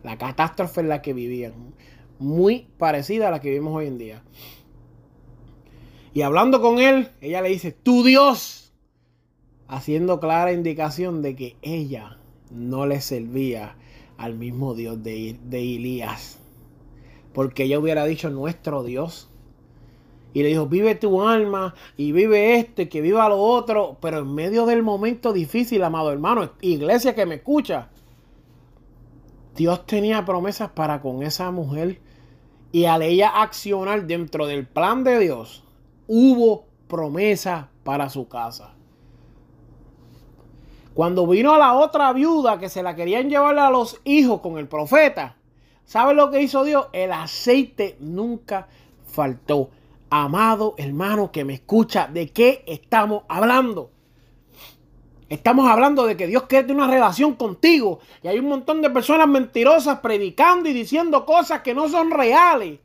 La 0.03 0.17
catástrofe 0.17 0.81
en 0.81 0.89
la 0.89 1.01
que 1.01 1.13
vivían, 1.13 1.73
muy 2.19 2.67
parecida 2.77 3.27
a 3.27 3.31
la 3.31 3.39
que 3.41 3.49
vivimos 3.49 3.75
hoy 3.75 3.87
en 3.87 3.97
día. 3.97 4.23
Y 6.17 6.23
hablando 6.23 6.61
con 6.61 6.79
él, 6.79 7.09
ella 7.21 7.43
le 7.43 7.49
dice, 7.49 7.71
tu 7.71 8.03
Dios, 8.03 8.73
haciendo 9.67 10.19
clara 10.19 10.51
indicación 10.51 11.21
de 11.21 11.35
que 11.35 11.57
ella 11.61 12.17
no 12.49 12.87
le 12.87 13.01
servía 13.01 13.75
al 14.17 14.33
mismo 14.33 14.73
Dios 14.73 15.03
de, 15.03 15.37
de 15.43 15.75
Elías. 15.75 16.39
Porque 17.33 17.65
ella 17.65 17.77
hubiera 17.77 18.03
dicho 18.03 18.31
nuestro 18.31 18.83
Dios. 18.83 19.29
Y 20.33 20.41
le 20.41 20.49
dijo, 20.49 20.65
vive 20.65 20.95
tu 20.95 21.21
alma 21.21 21.75
y 21.97 22.13
vive 22.13 22.55
este, 22.55 22.89
que 22.89 23.01
viva 23.01 23.29
lo 23.29 23.37
otro. 23.37 23.97
Pero 24.01 24.17
en 24.17 24.33
medio 24.33 24.65
del 24.65 24.81
momento 24.81 25.33
difícil, 25.33 25.83
amado 25.83 26.11
hermano, 26.11 26.53
iglesia 26.61 27.13
que 27.13 27.27
me 27.27 27.35
escucha, 27.35 27.89
Dios 29.55 29.85
tenía 29.85 30.25
promesas 30.25 30.71
para 30.71 30.99
con 30.99 31.21
esa 31.21 31.51
mujer. 31.51 32.01
Y 32.71 32.85
al 32.85 33.03
ella 33.03 33.39
accionar 33.43 34.07
dentro 34.07 34.47
del 34.47 34.65
plan 34.65 35.03
de 35.03 35.19
Dios, 35.19 35.63
hubo 36.07 36.65
promesa 36.87 37.69
para 37.83 38.09
su 38.09 38.27
casa. 38.27 38.73
Cuando 40.93 41.27
vino 41.27 41.53
a 41.53 41.59
la 41.59 41.73
otra 41.73 42.11
viuda 42.11 42.59
que 42.59 42.69
se 42.69 42.81
la 42.81 42.95
querían 42.95 43.29
llevar 43.29 43.59
a 43.59 43.69
los 43.69 44.01
hijos 44.03 44.41
con 44.41 44.57
el 44.57 44.67
profeta, 44.67 45.37
¿sabe 45.85 46.15
lo 46.15 46.31
que 46.31 46.41
hizo 46.41 46.63
Dios? 46.63 46.87
El 46.91 47.11
aceite 47.11 47.97
nunca 47.99 48.67
faltó. 49.05 49.69
Amado 50.09 50.73
hermano 50.77 51.31
que 51.31 51.43
me 51.43 51.53
escucha, 51.53 52.07
¿de 52.07 52.29
qué 52.29 52.63
estamos 52.65 53.23
hablando? 53.27 53.91
Estamos 55.29 55.69
hablando 55.69 56.05
de 56.05 56.15
que 56.15 56.25
Dios 56.25 56.43
quiere 56.43 56.71
una 56.73 56.87
relación 56.87 57.35
contigo 57.35 57.99
y 58.23 58.29
hay 58.29 58.39
un 58.39 58.47
montón 58.47 58.81
de 58.81 58.89
personas 58.89 59.27
mentirosas 59.27 59.99
predicando 59.99 60.69
y 60.69 60.73
diciendo 60.73 61.25
cosas 61.25 61.61
que 61.61 61.73
no 61.73 61.89
son 61.89 62.11
reales 62.11 62.79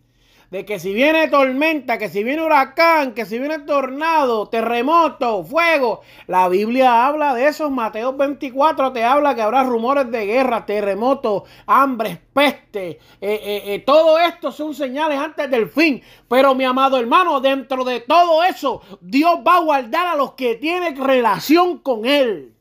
de 0.52 0.66
que 0.66 0.78
si 0.78 0.92
viene 0.92 1.28
tormenta, 1.28 1.96
que 1.96 2.10
si 2.10 2.22
viene 2.22 2.42
huracán, 2.42 3.14
que 3.14 3.24
si 3.24 3.38
viene 3.38 3.60
tornado, 3.60 4.50
terremoto, 4.50 5.42
fuego, 5.44 6.02
la 6.26 6.46
Biblia 6.50 7.06
habla 7.06 7.34
de 7.34 7.46
eso. 7.46 7.70
Mateo 7.70 8.12
24 8.12 8.92
te 8.92 9.02
habla 9.02 9.34
que 9.34 9.40
habrá 9.40 9.64
rumores 9.64 10.10
de 10.10 10.26
guerra, 10.26 10.66
terremoto, 10.66 11.44
hambre, 11.64 12.20
peste. 12.34 12.90
Eh, 12.90 12.98
eh, 13.22 13.62
eh, 13.64 13.78
todo 13.78 14.18
esto 14.18 14.52
son 14.52 14.74
señales 14.74 15.18
antes 15.18 15.50
del 15.50 15.70
fin. 15.70 16.02
Pero 16.28 16.54
mi 16.54 16.64
amado 16.64 16.98
hermano, 16.98 17.40
dentro 17.40 17.82
de 17.82 18.00
todo 18.00 18.44
eso, 18.44 18.82
Dios 19.00 19.36
va 19.36 19.56
a 19.56 19.60
guardar 19.60 20.06
a 20.06 20.16
los 20.16 20.34
que 20.34 20.56
tienen 20.56 21.02
relación 21.02 21.78
con 21.78 22.04
Él. 22.04 22.52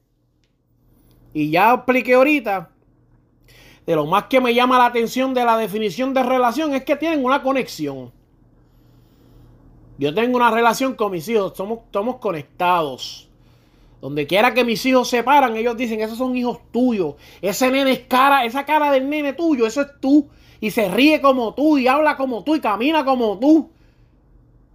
Y 1.33 1.51
ya 1.51 1.73
expliqué 1.73 2.13
ahorita 2.13 2.70
de 3.91 3.97
lo 3.97 4.05
más 4.05 4.27
que 4.27 4.39
me 4.39 4.53
llama 4.53 4.77
la 4.77 4.85
atención 4.85 5.33
de 5.33 5.43
la 5.43 5.57
definición 5.57 6.13
de 6.13 6.23
relación 6.23 6.73
es 6.73 6.85
que 6.85 6.95
tienen 6.95 7.25
una 7.25 7.43
conexión. 7.43 8.09
Yo 9.97 10.13
tengo 10.13 10.37
una 10.37 10.49
relación 10.49 10.95
con 10.95 11.11
mis 11.11 11.27
hijos, 11.27 11.51
somos, 11.57 11.79
somos 11.91 12.15
conectados. 12.15 13.27
Donde 13.99 14.25
quiera 14.25 14.53
que 14.53 14.63
mis 14.63 14.85
hijos 14.85 15.09
se 15.09 15.23
paran, 15.23 15.57
ellos 15.57 15.75
dicen, 15.75 15.99
esos 15.99 16.17
son 16.17 16.37
hijos 16.37 16.59
tuyos. 16.71 17.15
Ese 17.41 17.69
nene 17.69 17.91
es 17.91 17.99
cara, 18.07 18.45
esa 18.45 18.65
cara 18.65 18.89
del 18.93 19.09
nene 19.09 19.33
tuyo, 19.33 19.67
eso 19.67 19.81
es 19.81 19.87
tú. 19.99 20.29
Y 20.61 20.71
se 20.71 20.87
ríe 20.87 21.19
como 21.19 21.53
tú, 21.53 21.77
y 21.77 21.87
habla 21.87 22.15
como 22.15 22.45
tú, 22.45 22.55
y 22.55 22.61
camina 22.61 23.03
como 23.03 23.37
tú. 23.39 23.71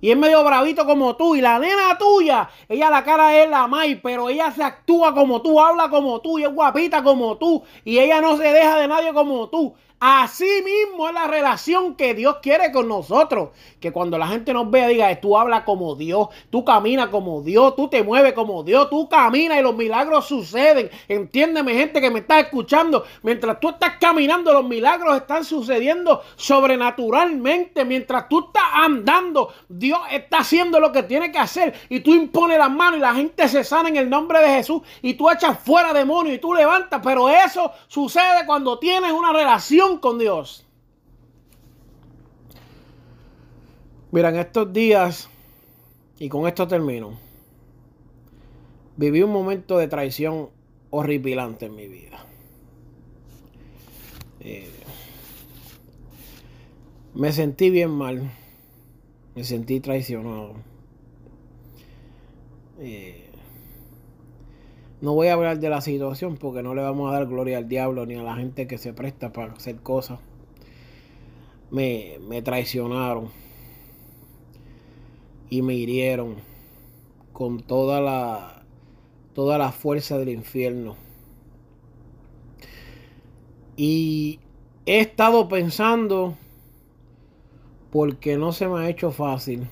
Y 0.06 0.12
es 0.12 0.16
medio 0.16 0.44
bravito 0.44 0.86
como 0.86 1.16
tú. 1.16 1.34
Y 1.34 1.40
la 1.40 1.58
nena 1.58 1.98
tuya, 1.98 2.48
ella 2.68 2.90
la 2.90 3.02
cara 3.02 3.42
es 3.42 3.50
la 3.50 3.66
May, 3.66 3.96
pero 3.96 4.28
ella 4.28 4.52
se 4.52 4.62
actúa 4.62 5.12
como 5.12 5.42
tú, 5.42 5.60
habla 5.60 5.90
como 5.90 6.20
tú, 6.20 6.38
y 6.38 6.44
es 6.44 6.48
guapita 6.48 7.02
como 7.02 7.36
tú. 7.38 7.64
Y 7.84 7.98
ella 7.98 8.20
no 8.20 8.36
se 8.36 8.44
deja 8.44 8.76
de 8.76 8.86
nadie 8.86 9.12
como 9.12 9.48
tú. 9.48 9.74
Así 9.98 10.44
mismo 10.62 11.08
es 11.08 11.14
la 11.14 11.26
relación 11.26 11.94
que 11.94 12.12
Dios 12.12 12.36
quiere 12.42 12.70
con 12.70 12.86
nosotros. 12.86 13.50
Que 13.80 13.92
cuando 13.92 14.18
la 14.18 14.28
gente 14.28 14.52
nos 14.52 14.70
vea, 14.70 14.88
diga, 14.88 15.18
tú 15.22 15.38
hablas 15.38 15.62
como 15.62 15.94
Dios, 15.94 16.28
tú 16.50 16.66
caminas 16.66 17.08
como 17.08 17.40
Dios, 17.40 17.74
tú 17.76 17.88
te 17.88 18.02
mueves 18.02 18.34
como 18.34 18.62
Dios, 18.62 18.90
tú 18.90 19.08
caminas 19.08 19.58
y 19.58 19.62
los 19.62 19.74
milagros 19.74 20.26
suceden. 20.26 20.90
Entiéndeme, 21.08 21.72
gente 21.72 22.02
que 22.02 22.10
me 22.10 22.18
está 22.18 22.40
escuchando. 22.40 23.04
Mientras 23.22 23.58
tú 23.58 23.70
estás 23.70 23.94
caminando, 23.98 24.52
los 24.52 24.66
milagros 24.66 25.16
están 25.16 25.44
sucediendo 25.44 26.22
sobrenaturalmente. 26.36 27.86
Mientras 27.86 28.28
tú 28.28 28.40
estás 28.40 28.64
andando, 28.74 29.54
Dios 29.66 30.00
está 30.10 30.40
haciendo 30.40 30.78
lo 30.78 30.92
que 30.92 31.04
tiene 31.04 31.32
que 31.32 31.38
hacer. 31.38 31.72
Y 31.88 32.00
tú 32.00 32.12
impones 32.12 32.58
las 32.58 32.70
manos 32.70 32.98
y 32.98 33.00
la 33.00 33.14
gente 33.14 33.48
se 33.48 33.64
sana 33.64 33.88
en 33.88 33.96
el 33.96 34.10
nombre 34.10 34.40
de 34.40 34.48
Jesús. 34.48 34.82
Y 35.00 35.14
tú 35.14 35.30
echas 35.30 35.58
fuera 35.58 35.94
demonios 35.94 36.36
y 36.36 36.38
tú 36.38 36.52
levantas. 36.52 37.00
Pero 37.02 37.30
eso 37.30 37.72
sucede 37.88 38.44
cuando 38.44 38.78
tienes 38.78 39.12
una 39.12 39.32
relación 39.32 39.85
con 40.00 40.18
Dios. 40.18 40.66
Mira, 44.10 44.30
en 44.30 44.36
estos 44.36 44.72
días, 44.72 45.28
y 46.18 46.28
con 46.28 46.46
esto 46.46 46.66
termino, 46.66 47.18
viví 48.96 49.22
un 49.22 49.32
momento 49.32 49.78
de 49.78 49.88
traición 49.88 50.50
horripilante 50.90 51.66
en 51.66 51.74
mi 51.74 51.86
vida. 51.86 52.24
Eh, 54.40 54.70
me 57.14 57.32
sentí 57.32 57.70
bien 57.70 57.90
mal, 57.90 58.30
me 59.34 59.44
sentí 59.44 59.80
traicionado. 59.80 60.54
Eh, 62.78 63.25
no 65.00 65.12
voy 65.12 65.28
a 65.28 65.34
hablar 65.34 65.58
de 65.58 65.68
la 65.68 65.80
situación 65.80 66.36
porque 66.36 66.62
no 66.62 66.74
le 66.74 66.82
vamos 66.82 67.10
a 67.10 67.14
dar 67.14 67.26
gloria 67.26 67.58
al 67.58 67.68
diablo 67.68 68.06
ni 68.06 68.14
a 68.14 68.22
la 68.22 68.36
gente 68.36 68.66
que 68.66 68.78
se 68.78 68.92
presta 68.92 69.32
para 69.32 69.52
hacer 69.52 69.76
cosas. 69.76 70.20
Me, 71.70 72.18
me 72.28 72.42
traicionaron 72.42 73.28
y 75.50 75.62
me 75.62 75.74
hirieron 75.74 76.36
con 77.32 77.60
toda 77.60 78.00
la 78.00 78.62
toda 79.34 79.58
la 79.58 79.70
fuerza 79.70 80.16
del 80.16 80.30
infierno. 80.30 80.96
Y 83.76 84.40
he 84.86 85.00
estado 85.00 85.46
pensando 85.46 86.34
porque 87.90 88.38
no 88.38 88.52
se 88.52 88.66
me 88.66 88.80
ha 88.80 88.88
hecho 88.88 89.10
fácil 89.10 89.68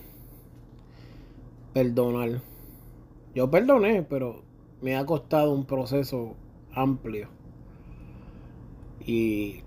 perdonar. 1.72 2.42
Yo 3.34 3.50
perdoné, 3.50 4.02
pero 4.02 4.42
me 4.84 4.96
ha 4.96 5.06
costado 5.06 5.50
un 5.50 5.64
proceso 5.64 6.34
amplio. 6.74 7.28
Y 9.06 9.62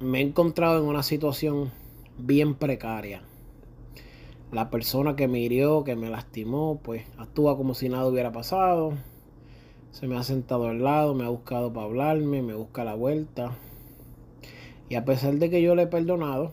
me 0.00 0.20
he 0.20 0.22
encontrado 0.22 0.78
en 0.78 0.86
una 0.86 1.02
situación 1.02 1.70
bien 2.16 2.54
precaria. 2.54 3.20
La 4.50 4.70
persona 4.70 5.16
que 5.16 5.28
me 5.28 5.40
hirió, 5.40 5.84
que 5.84 5.96
me 5.96 6.08
lastimó, 6.08 6.80
pues 6.82 7.04
actúa 7.18 7.58
como 7.58 7.74
si 7.74 7.90
nada 7.90 8.06
hubiera 8.06 8.32
pasado. 8.32 8.94
Se 9.90 10.06
me 10.06 10.16
ha 10.16 10.22
sentado 10.22 10.68
al 10.68 10.82
lado, 10.82 11.14
me 11.14 11.26
ha 11.26 11.28
buscado 11.28 11.70
para 11.74 11.84
hablarme, 11.84 12.40
me 12.40 12.54
busca 12.54 12.84
la 12.84 12.94
vuelta. 12.94 13.54
Y 14.88 14.94
a 14.94 15.04
pesar 15.04 15.34
de 15.34 15.50
que 15.50 15.60
yo 15.60 15.74
le 15.74 15.82
he 15.82 15.88
perdonado, 15.88 16.52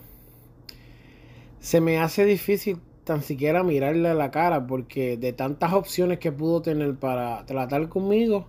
se 1.62 1.80
me 1.80 1.98
hace 1.98 2.26
difícil 2.26 2.82
tan 3.04 3.22
siquiera 3.22 3.64
mirarle 3.64 4.10
a 4.10 4.14
la 4.14 4.32
cara 4.32 4.66
porque 4.66 5.18
de 5.18 5.34
tantas 5.34 5.74
opciones 5.74 6.20
que 6.20 6.32
pudo 6.32 6.62
tener 6.62 6.96
para 6.96 7.46
tratar 7.46 7.90
conmigo, 7.90 8.48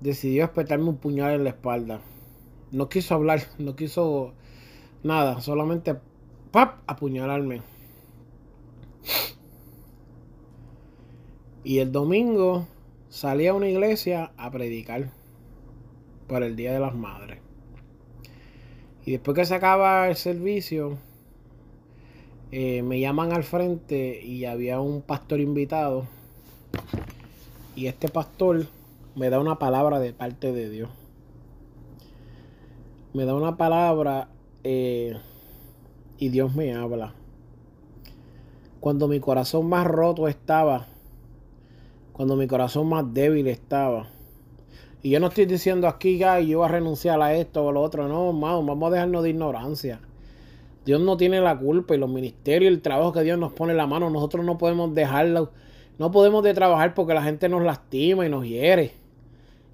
decidió 0.00 0.44
espetarme 0.44 0.88
un 0.88 0.96
puñal 0.96 1.34
en 1.34 1.44
la 1.44 1.50
espalda. 1.50 2.00
No 2.70 2.88
quiso 2.88 3.14
hablar, 3.14 3.42
no 3.58 3.76
quiso 3.76 4.34
nada, 5.02 5.40
solamente 5.40 5.96
¡pap! 6.50 6.80
apuñalarme. 6.86 7.62
Y 11.64 11.78
el 11.78 11.92
domingo 11.92 12.66
salí 13.08 13.46
a 13.46 13.54
una 13.54 13.68
iglesia 13.68 14.32
a 14.36 14.50
predicar 14.50 15.10
por 16.26 16.42
el 16.42 16.56
Día 16.56 16.72
de 16.72 16.80
las 16.80 16.94
Madres. 16.94 17.38
Y 19.04 19.12
después 19.12 19.36
que 19.36 19.44
se 19.44 19.54
acaba 19.54 20.08
el 20.08 20.16
servicio, 20.16 20.98
eh, 22.54 22.82
me 22.82 23.00
llaman 23.00 23.32
al 23.32 23.44
frente 23.44 24.22
y 24.22 24.44
había 24.44 24.78
un 24.78 25.00
pastor 25.00 25.40
invitado 25.40 26.06
Y 27.74 27.86
este 27.86 28.10
pastor 28.10 28.66
me 29.14 29.30
da 29.30 29.40
una 29.40 29.58
palabra 29.58 29.98
de 29.98 30.12
parte 30.12 30.52
de 30.52 30.68
Dios. 30.68 30.90
Me 33.14 33.24
da 33.24 33.34
una 33.34 33.56
palabra 33.56 34.28
eh, 34.64 35.16
y 36.18 36.28
Dios 36.28 36.54
me 36.54 36.74
habla. 36.74 37.14
Cuando 38.80 39.08
mi 39.08 39.18
corazón 39.18 39.70
más 39.70 39.86
roto 39.86 40.28
estaba, 40.28 40.86
cuando 42.12 42.36
mi 42.36 42.46
corazón 42.46 42.86
más 42.86 43.14
débil 43.14 43.46
estaba. 43.46 44.08
Y 45.02 45.10
yo 45.10 45.20
no 45.20 45.28
estoy 45.28 45.46
diciendo 45.46 45.88
aquí, 45.88 46.18
ya, 46.18 46.38
yo 46.40 46.58
voy 46.58 46.68
a 46.68 46.72
renunciar 46.72 47.20
a 47.22 47.34
esto 47.34 47.64
o 47.64 47.70
a 47.70 47.72
lo 47.72 47.80
otro. 47.80 48.08
No, 48.08 48.28
hermano, 48.28 48.62
vamos 48.62 48.88
a 48.88 48.94
dejarnos 48.94 49.22
de 49.22 49.30
ignorancia. 49.30 50.00
Dios 50.84 51.00
no 51.00 51.16
tiene 51.16 51.40
la 51.40 51.58
culpa 51.58 51.94
y 51.94 51.98
los 51.98 52.10
ministerios, 52.10 52.72
el 52.72 52.82
trabajo 52.82 53.12
que 53.12 53.22
Dios 53.22 53.38
nos 53.38 53.52
pone 53.52 53.72
en 53.72 53.78
la 53.78 53.86
mano, 53.86 54.10
nosotros 54.10 54.44
no 54.44 54.58
podemos 54.58 54.94
dejarlo. 54.94 55.52
No 55.98 56.10
podemos 56.10 56.42
de 56.42 56.54
trabajar 56.54 56.94
porque 56.94 57.14
la 57.14 57.22
gente 57.22 57.48
nos 57.48 57.62
lastima 57.62 58.26
y 58.26 58.28
nos 58.28 58.44
hiere 58.44 58.92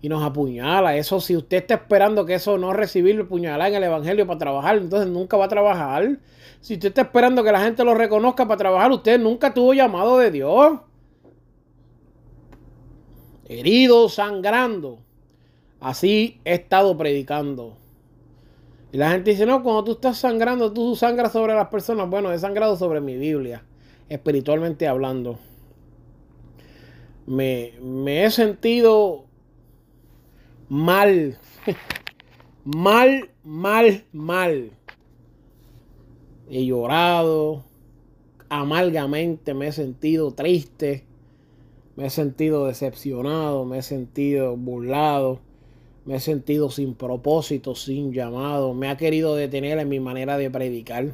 y 0.00 0.08
nos 0.08 0.22
apuñala. 0.22 0.96
Eso, 0.96 1.20
si 1.20 1.36
usted 1.36 1.58
está 1.58 1.74
esperando 1.74 2.24
que 2.26 2.34
eso 2.34 2.58
no 2.58 2.72
recibirlo 2.72 3.28
puñalada 3.28 3.68
en 3.68 3.74
el 3.76 3.84
Evangelio 3.84 4.26
para 4.26 4.38
trabajar, 4.38 4.76
entonces 4.78 5.08
nunca 5.08 5.36
va 5.36 5.46
a 5.46 5.48
trabajar. 5.48 6.18
Si 6.60 6.74
usted 6.74 6.88
está 6.88 7.02
esperando 7.02 7.42
que 7.42 7.52
la 7.52 7.60
gente 7.60 7.84
lo 7.84 7.94
reconozca 7.94 8.46
para 8.46 8.58
trabajar, 8.58 8.90
usted 8.90 9.18
nunca 9.18 9.54
tuvo 9.54 9.74
llamado 9.74 10.18
de 10.18 10.30
Dios. 10.30 10.80
Herido, 13.46 14.08
sangrando. 14.08 14.98
Así 15.80 16.40
he 16.44 16.54
estado 16.54 16.96
predicando. 16.96 17.76
Y 18.90 18.96
la 18.96 19.10
gente 19.10 19.30
dice, 19.32 19.44
no, 19.44 19.62
cuando 19.62 19.84
tú 19.84 19.92
estás 19.92 20.18
sangrando, 20.18 20.72
tú 20.72 20.96
sangras 20.96 21.32
sobre 21.32 21.54
las 21.54 21.68
personas. 21.68 22.08
Bueno, 22.08 22.32
he 22.32 22.38
sangrado 22.38 22.76
sobre 22.76 23.00
mi 23.00 23.16
Biblia, 23.16 23.64
espiritualmente 24.08 24.88
hablando. 24.88 25.38
Me, 27.26 27.74
me 27.82 28.24
he 28.24 28.30
sentido 28.30 29.26
mal. 30.70 31.38
mal, 32.64 33.30
mal, 33.44 34.04
mal. 34.12 34.70
He 36.48 36.64
llorado. 36.64 37.64
Amargamente 38.48 39.52
me 39.52 39.66
he 39.68 39.72
sentido 39.72 40.32
triste. 40.32 41.04
Me 41.96 42.06
he 42.06 42.10
sentido 42.10 42.64
decepcionado. 42.64 43.66
Me 43.66 43.78
he 43.78 43.82
sentido 43.82 44.56
burlado. 44.56 45.40
Me 46.08 46.16
he 46.16 46.20
sentido 46.20 46.70
sin 46.70 46.94
propósito, 46.94 47.74
sin 47.74 48.14
llamado. 48.14 48.72
Me 48.72 48.88
ha 48.88 48.96
querido 48.96 49.36
detener 49.36 49.78
en 49.78 49.90
mi 49.90 50.00
manera 50.00 50.38
de 50.38 50.50
predicar. 50.50 51.12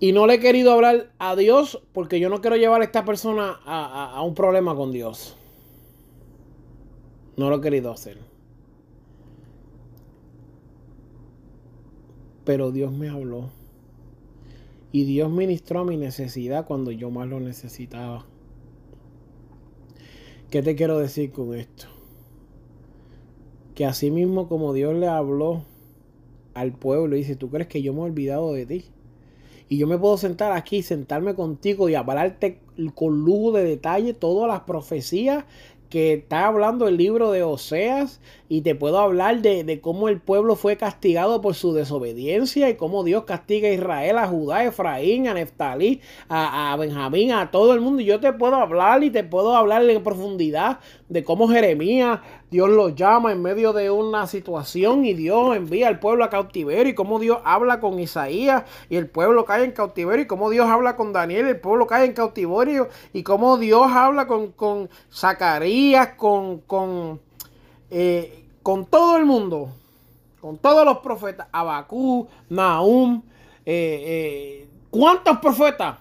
Y 0.00 0.12
no 0.12 0.26
le 0.26 0.36
he 0.36 0.40
querido 0.40 0.72
hablar 0.72 1.12
a 1.18 1.36
Dios 1.36 1.82
porque 1.92 2.20
yo 2.20 2.30
no 2.30 2.40
quiero 2.40 2.56
llevar 2.56 2.80
a 2.80 2.84
esta 2.84 3.04
persona 3.04 3.60
a, 3.66 4.22
un 4.22 4.34
problema 4.34 4.74
con 4.74 4.92
Dios. 4.92 5.36
No 7.36 7.50
lo 7.50 7.56
he 7.56 7.60
querido 7.60 7.92
hacer. 7.92 8.16
Pero 12.46 12.72
Dios 12.72 12.92
me 12.92 13.10
habló. 13.10 13.50
Y 14.90 15.04
Dios 15.04 15.30
ministró 15.30 15.80
a 15.80 15.84
mi 15.84 15.98
necesidad 15.98 16.64
cuando 16.64 16.92
yo 16.92 17.10
más 17.10 17.28
lo 17.28 17.40
necesitaba. 17.40 18.24
¿Qué 20.54 20.62
te 20.62 20.76
quiero 20.76 21.00
decir 21.00 21.32
con 21.32 21.52
esto? 21.56 21.86
Que 23.74 23.84
así 23.86 24.12
mismo 24.12 24.48
como 24.48 24.72
Dios 24.72 24.94
le 24.94 25.08
habló 25.08 25.64
al 26.54 26.70
pueblo 26.70 27.16
y 27.16 27.22
dice, 27.22 27.34
¿tú 27.34 27.50
crees 27.50 27.66
que 27.66 27.82
yo 27.82 27.92
me 27.92 27.98
he 27.98 28.04
olvidado 28.04 28.52
de 28.52 28.64
ti? 28.64 28.84
Y 29.68 29.78
yo 29.78 29.88
me 29.88 29.98
puedo 29.98 30.16
sentar 30.16 30.52
aquí, 30.52 30.84
sentarme 30.84 31.34
contigo 31.34 31.88
y 31.88 31.96
hablarte 31.96 32.60
con 32.94 33.24
lujo 33.24 33.50
de 33.50 33.64
detalle 33.64 34.14
todas 34.14 34.46
las 34.46 34.60
profecías 34.60 35.44
que 35.90 36.12
está 36.12 36.46
hablando 36.46 36.86
el 36.86 36.98
libro 36.98 37.32
de 37.32 37.42
Oseas 37.42 38.20
y 38.48 38.60
te 38.60 38.74
puedo 38.74 38.98
hablar 38.98 39.40
de, 39.40 39.80
cómo 39.80 40.08
el 40.08 40.20
pueblo 40.20 40.56
fue 40.56 40.76
castigado 40.76 41.40
por 41.40 41.54
su 41.54 41.72
desobediencia 41.72 42.68
y 42.68 42.76
cómo 42.76 43.04
Dios 43.04 43.24
castiga 43.24 43.68
a 43.68 43.72
Israel, 43.72 44.18
a 44.18 44.28
Judá, 44.28 44.56
a 44.56 44.64
Efraín, 44.64 45.28
a 45.28 45.34
Neftalí, 45.34 46.00
a, 46.28 46.72
a 46.72 46.76
Benjamín, 46.76 47.32
a 47.32 47.50
todo 47.50 47.74
el 47.74 47.80
mundo. 47.80 48.02
Y 48.02 48.06
yo 48.06 48.20
te 48.20 48.32
puedo 48.32 48.56
hablar 48.56 49.02
y 49.02 49.10
te 49.10 49.24
puedo 49.24 49.56
hablar 49.56 49.88
en 49.88 50.02
profundidad 50.02 50.80
de 51.08 51.24
cómo 51.24 51.48
Jeremías 51.48 52.20
Dios 52.54 52.70
lo 52.70 52.90
llama 52.90 53.32
en 53.32 53.42
medio 53.42 53.72
de 53.72 53.90
una 53.90 54.28
situación 54.28 55.04
y 55.04 55.14
Dios 55.14 55.56
envía 55.56 55.88
al 55.88 55.98
pueblo 55.98 56.22
a 56.22 56.30
cautiverio 56.30 56.88
y 56.88 56.94
cómo 56.94 57.18
Dios 57.18 57.38
habla 57.44 57.80
con 57.80 57.98
Isaías 57.98 58.62
y 58.88 58.94
el 58.94 59.08
pueblo 59.08 59.44
cae 59.44 59.64
en 59.64 59.72
cautiverio 59.72 60.22
y 60.22 60.28
cómo 60.28 60.50
Dios 60.50 60.68
habla 60.68 60.94
con 60.94 61.12
Daniel 61.12 61.46
y 61.46 61.48
el 61.50 61.60
pueblo 61.60 61.88
cae 61.88 62.04
en 62.04 62.12
cautiverio 62.12 62.88
y 63.12 63.24
cómo 63.24 63.58
Dios 63.58 63.90
habla 63.90 64.28
con, 64.28 64.52
con 64.52 64.88
Zacarías, 65.12 66.10
con, 66.10 66.60
con, 66.60 67.20
eh, 67.96 68.44
con 68.64 68.86
todo 68.86 69.16
el 69.16 69.24
mundo, 69.24 69.70
con 70.40 70.58
todos 70.58 70.84
los 70.84 70.98
profetas, 70.98 71.46
Abacú, 71.52 72.26
Nahum, 72.48 73.22
eh, 73.64 74.02
eh, 74.04 74.68
¿cuántos 74.90 75.38
profetas? 75.38 75.98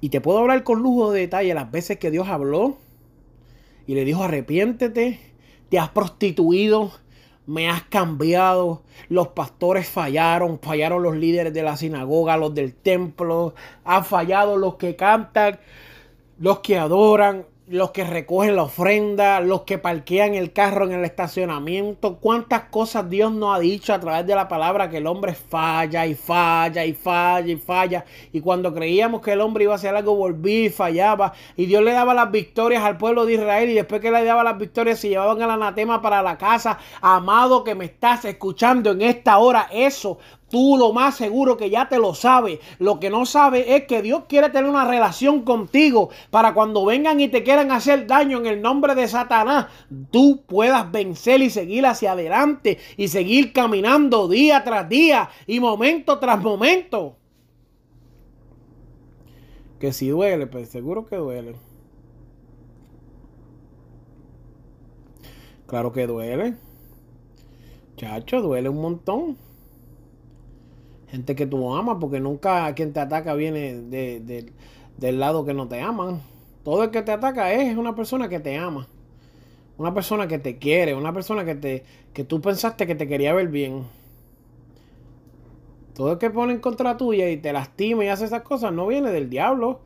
Y 0.00 0.08
te 0.08 0.20
puedo 0.20 0.38
hablar 0.38 0.62
con 0.62 0.82
lujo 0.82 1.10
de 1.10 1.22
detalle 1.22 1.52
las 1.52 1.68
veces 1.68 1.98
que 1.98 2.12
Dios 2.12 2.28
habló 2.28 2.76
y 3.88 3.96
le 3.96 4.04
dijo, 4.04 4.22
arrepiéntete, 4.22 5.18
te 5.68 5.78
has 5.80 5.88
prostituido, 5.88 6.92
me 7.44 7.68
has 7.68 7.82
cambiado, 7.82 8.84
los 9.08 9.28
pastores 9.28 9.88
fallaron, 9.88 10.60
fallaron 10.60 11.02
los 11.02 11.16
líderes 11.16 11.52
de 11.52 11.64
la 11.64 11.76
sinagoga, 11.76 12.36
los 12.36 12.54
del 12.54 12.72
templo, 12.72 13.52
han 13.82 14.04
fallado 14.04 14.56
los 14.56 14.76
que 14.76 14.94
cantan, 14.94 15.58
los 16.38 16.60
que 16.60 16.78
adoran, 16.78 17.46
los 17.68 17.90
que 17.90 18.04
recogen 18.04 18.54
la 18.54 18.62
ofrenda, 18.62 19.40
los 19.40 19.62
que 19.62 19.78
parquean 19.78 20.34
el 20.34 20.52
carro 20.52 20.84
en 20.84 20.92
el 20.92 21.04
estacionamiento, 21.04 22.18
cuántas 22.18 22.64
cosas 22.64 23.10
Dios 23.10 23.32
nos 23.32 23.56
ha 23.56 23.58
dicho 23.58 23.92
a 23.92 23.98
través 23.98 24.24
de 24.24 24.36
la 24.36 24.46
palabra 24.46 24.88
que 24.88 24.98
el 24.98 25.06
hombre 25.08 25.34
falla 25.34 26.06
y 26.06 26.14
falla 26.14 26.84
y 26.84 26.92
falla 26.92 27.50
y 27.52 27.56
falla. 27.56 28.04
Y 28.32 28.40
cuando 28.40 28.72
creíamos 28.72 29.20
que 29.20 29.32
el 29.32 29.40
hombre 29.40 29.64
iba 29.64 29.72
a 29.72 29.76
hacer 29.76 29.96
algo, 29.96 30.14
volvía 30.14 30.66
y 30.66 30.70
fallaba. 30.70 31.32
Y 31.56 31.66
Dios 31.66 31.82
le 31.82 31.92
daba 31.92 32.14
las 32.14 32.30
victorias 32.30 32.84
al 32.84 32.98
pueblo 32.98 33.26
de 33.26 33.34
Israel 33.34 33.68
y 33.68 33.74
después 33.74 34.00
que 34.00 34.12
le 34.12 34.22
daba 34.22 34.44
las 34.44 34.58
victorias 34.58 35.00
se 35.00 35.08
llevaban 35.08 35.42
el 35.42 35.50
anatema 35.50 36.00
para 36.00 36.22
la 36.22 36.38
casa. 36.38 36.78
Amado 37.00 37.64
que 37.64 37.74
me 37.74 37.86
estás 37.86 38.24
escuchando 38.26 38.92
en 38.92 39.02
esta 39.02 39.38
hora, 39.38 39.66
eso 39.72 40.18
Tú 40.48 40.76
lo 40.78 40.92
más 40.92 41.16
seguro 41.16 41.56
que 41.56 41.70
ya 41.70 41.88
te 41.88 41.98
lo 41.98 42.14
sabes. 42.14 42.60
Lo 42.78 43.00
que 43.00 43.10
no 43.10 43.26
sabes 43.26 43.64
es 43.68 43.84
que 43.86 44.00
Dios 44.00 44.24
quiere 44.28 44.50
tener 44.50 44.70
una 44.70 44.84
relación 44.84 45.42
contigo 45.42 46.10
para 46.30 46.54
cuando 46.54 46.84
vengan 46.84 47.20
y 47.20 47.28
te 47.28 47.42
quieran 47.42 47.72
hacer 47.72 48.06
daño 48.06 48.38
en 48.38 48.46
el 48.46 48.62
nombre 48.62 48.94
de 48.94 49.08
Satanás, 49.08 49.66
tú 50.10 50.44
puedas 50.46 50.90
vencer 50.92 51.42
y 51.42 51.50
seguir 51.50 51.84
hacia 51.86 52.12
adelante 52.12 52.78
y 52.96 53.08
seguir 53.08 53.52
caminando 53.52 54.28
día 54.28 54.62
tras 54.62 54.88
día 54.88 55.30
y 55.46 55.58
momento 55.58 56.18
tras 56.20 56.40
momento. 56.40 57.16
Que 59.80 59.92
si 59.92 60.08
duele, 60.08 60.46
pues 60.46 60.68
seguro 60.68 61.06
que 61.06 61.16
duele. 61.16 61.56
Claro 65.66 65.92
que 65.92 66.06
duele. 66.06 66.54
Chacho, 67.96 68.40
duele 68.40 68.68
un 68.68 68.80
montón 68.80 69.45
gente 71.08 71.34
que 71.34 71.46
tú 71.46 71.74
amas, 71.74 71.96
porque 72.00 72.20
nunca 72.20 72.74
quien 72.74 72.92
te 72.92 73.00
ataca 73.00 73.34
viene 73.34 73.80
del 74.96 75.20
lado 75.20 75.44
que 75.44 75.54
no 75.54 75.68
te 75.68 75.80
aman. 75.80 76.20
Todo 76.64 76.84
el 76.84 76.90
que 76.90 77.02
te 77.02 77.12
ataca 77.12 77.52
es 77.52 77.76
una 77.76 77.94
persona 77.94 78.28
que 78.28 78.40
te 78.40 78.56
ama. 78.56 78.88
Una 79.78 79.92
persona 79.94 80.26
que 80.26 80.38
te 80.38 80.56
quiere, 80.56 80.94
una 80.94 81.12
persona 81.12 81.44
que 81.44 81.54
te 81.54 81.84
que 82.12 82.24
tú 82.24 82.40
pensaste 82.40 82.86
que 82.86 82.94
te 82.94 83.06
quería 83.06 83.34
ver 83.34 83.48
bien. 83.48 83.84
Todo 85.94 86.12
el 86.12 86.18
que 86.18 86.30
pone 86.30 86.54
en 86.54 86.60
contra 86.60 86.96
tuya 86.96 87.28
y 87.30 87.36
te 87.36 87.52
lastima 87.52 88.04
y 88.04 88.08
hace 88.08 88.24
esas 88.24 88.42
cosas 88.42 88.72
no 88.72 88.86
viene 88.86 89.10
del 89.10 89.28
diablo. 89.28 89.80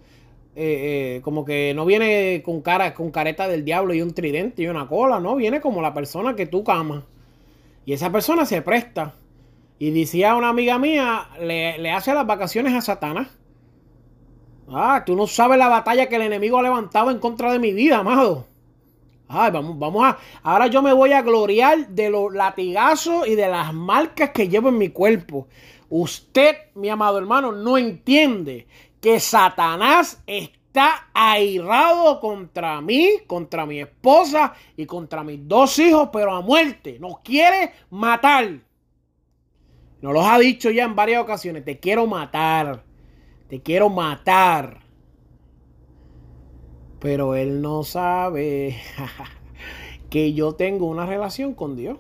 Eh, 0.56 1.16
eh, 1.16 1.20
como 1.22 1.44
que 1.44 1.72
no 1.74 1.87
viene 1.87 2.42
con 2.44 2.61
cara, 2.61 2.92
con 2.94 3.11
careta 3.11 3.46
del 3.46 3.64
diablo 3.64 3.94
y 3.94 4.02
un 4.02 4.12
tridente 4.12 4.62
y 4.62 4.66
una 4.66 4.88
cola, 4.88 5.20
no, 5.20 5.37
viene 5.37 5.61
como 5.61 5.80
la 5.80 5.94
persona 5.94 6.35
que 6.35 6.46
tú 6.46 6.64
amas. 6.66 7.04
Y 7.85 7.92
esa 7.92 8.11
persona 8.12 8.44
se 8.46 8.62
presta. 8.62 9.14
Y 9.80 9.92
decía 9.92 10.34
una 10.34 10.50
amiga 10.50 10.78
mía, 10.78 11.30
le, 11.40 11.90
hace 11.90 12.12
las 12.12 12.26
vacaciones 12.26 12.74
a 12.74 12.82
Satanás. 12.82 13.28
Ah, 14.68 15.02
tú 15.06 15.16
no 15.16 15.26
sabes 15.26 15.56
la 15.56 15.68
batalla 15.68 16.06
que 16.06 16.16
el 16.16 16.22
enemigo 16.22 16.58
ha 16.58 16.62
levantado 16.62 17.10
en 17.10 17.18
contra 17.18 17.50
de 17.50 17.58
mi 17.58 17.72
vida, 17.72 17.96
amado. 17.96 18.46
Ay, 19.26 19.50
vamos, 19.50 19.78
vamos 19.78 20.04
a. 20.04 20.18
Ahora 20.42 20.66
yo 20.66 20.82
me 20.82 20.92
voy 20.92 21.14
a 21.14 21.22
gloriar 21.22 21.88
de 21.88 22.10
los 22.10 22.30
latigazos 22.34 23.26
y 23.26 23.36
de 23.36 23.48
las 23.48 23.72
marcas 23.72 24.32
que 24.34 24.50
llevo 24.50 24.68
en 24.68 24.76
mi 24.76 24.90
cuerpo. 24.90 25.48
Usted, 25.88 26.56
mi 26.74 26.90
amado 26.90 27.16
hermano, 27.16 27.50
no 27.50 27.78
entiende 27.78 28.66
que 29.00 29.18
Satanás 29.18 30.22
está 30.26 31.08
airado 31.14 32.20
contra 32.20 32.82
mí, 32.82 33.12
contra 33.26 33.64
mi 33.64 33.80
esposa 33.80 34.52
y 34.76 34.84
contra 34.84 35.24
mis 35.24 35.48
dos 35.48 35.78
hijos, 35.78 36.10
pero 36.12 36.34
a 36.34 36.42
muerte. 36.42 36.98
Nos 37.00 37.20
quiere 37.20 37.72
matar. 37.88 38.69
Nos 40.02 40.14
los 40.14 40.24
ha 40.24 40.38
dicho 40.38 40.70
ya 40.70 40.84
en 40.84 40.96
varias 40.96 41.22
ocasiones. 41.22 41.64
Te 41.64 41.78
quiero 41.78 42.06
matar. 42.06 42.84
te 43.48 43.60
quiero 43.60 43.90
matar. 43.90 44.80
Pero 47.00 47.34
él 47.34 47.62
no 47.62 47.82
sabe 47.82 48.76
que 50.10 50.32
yo 50.32 50.54
tengo 50.54 50.86
una 50.86 51.06
relación 51.06 51.54
con 51.54 51.76
Dios. 51.76 51.98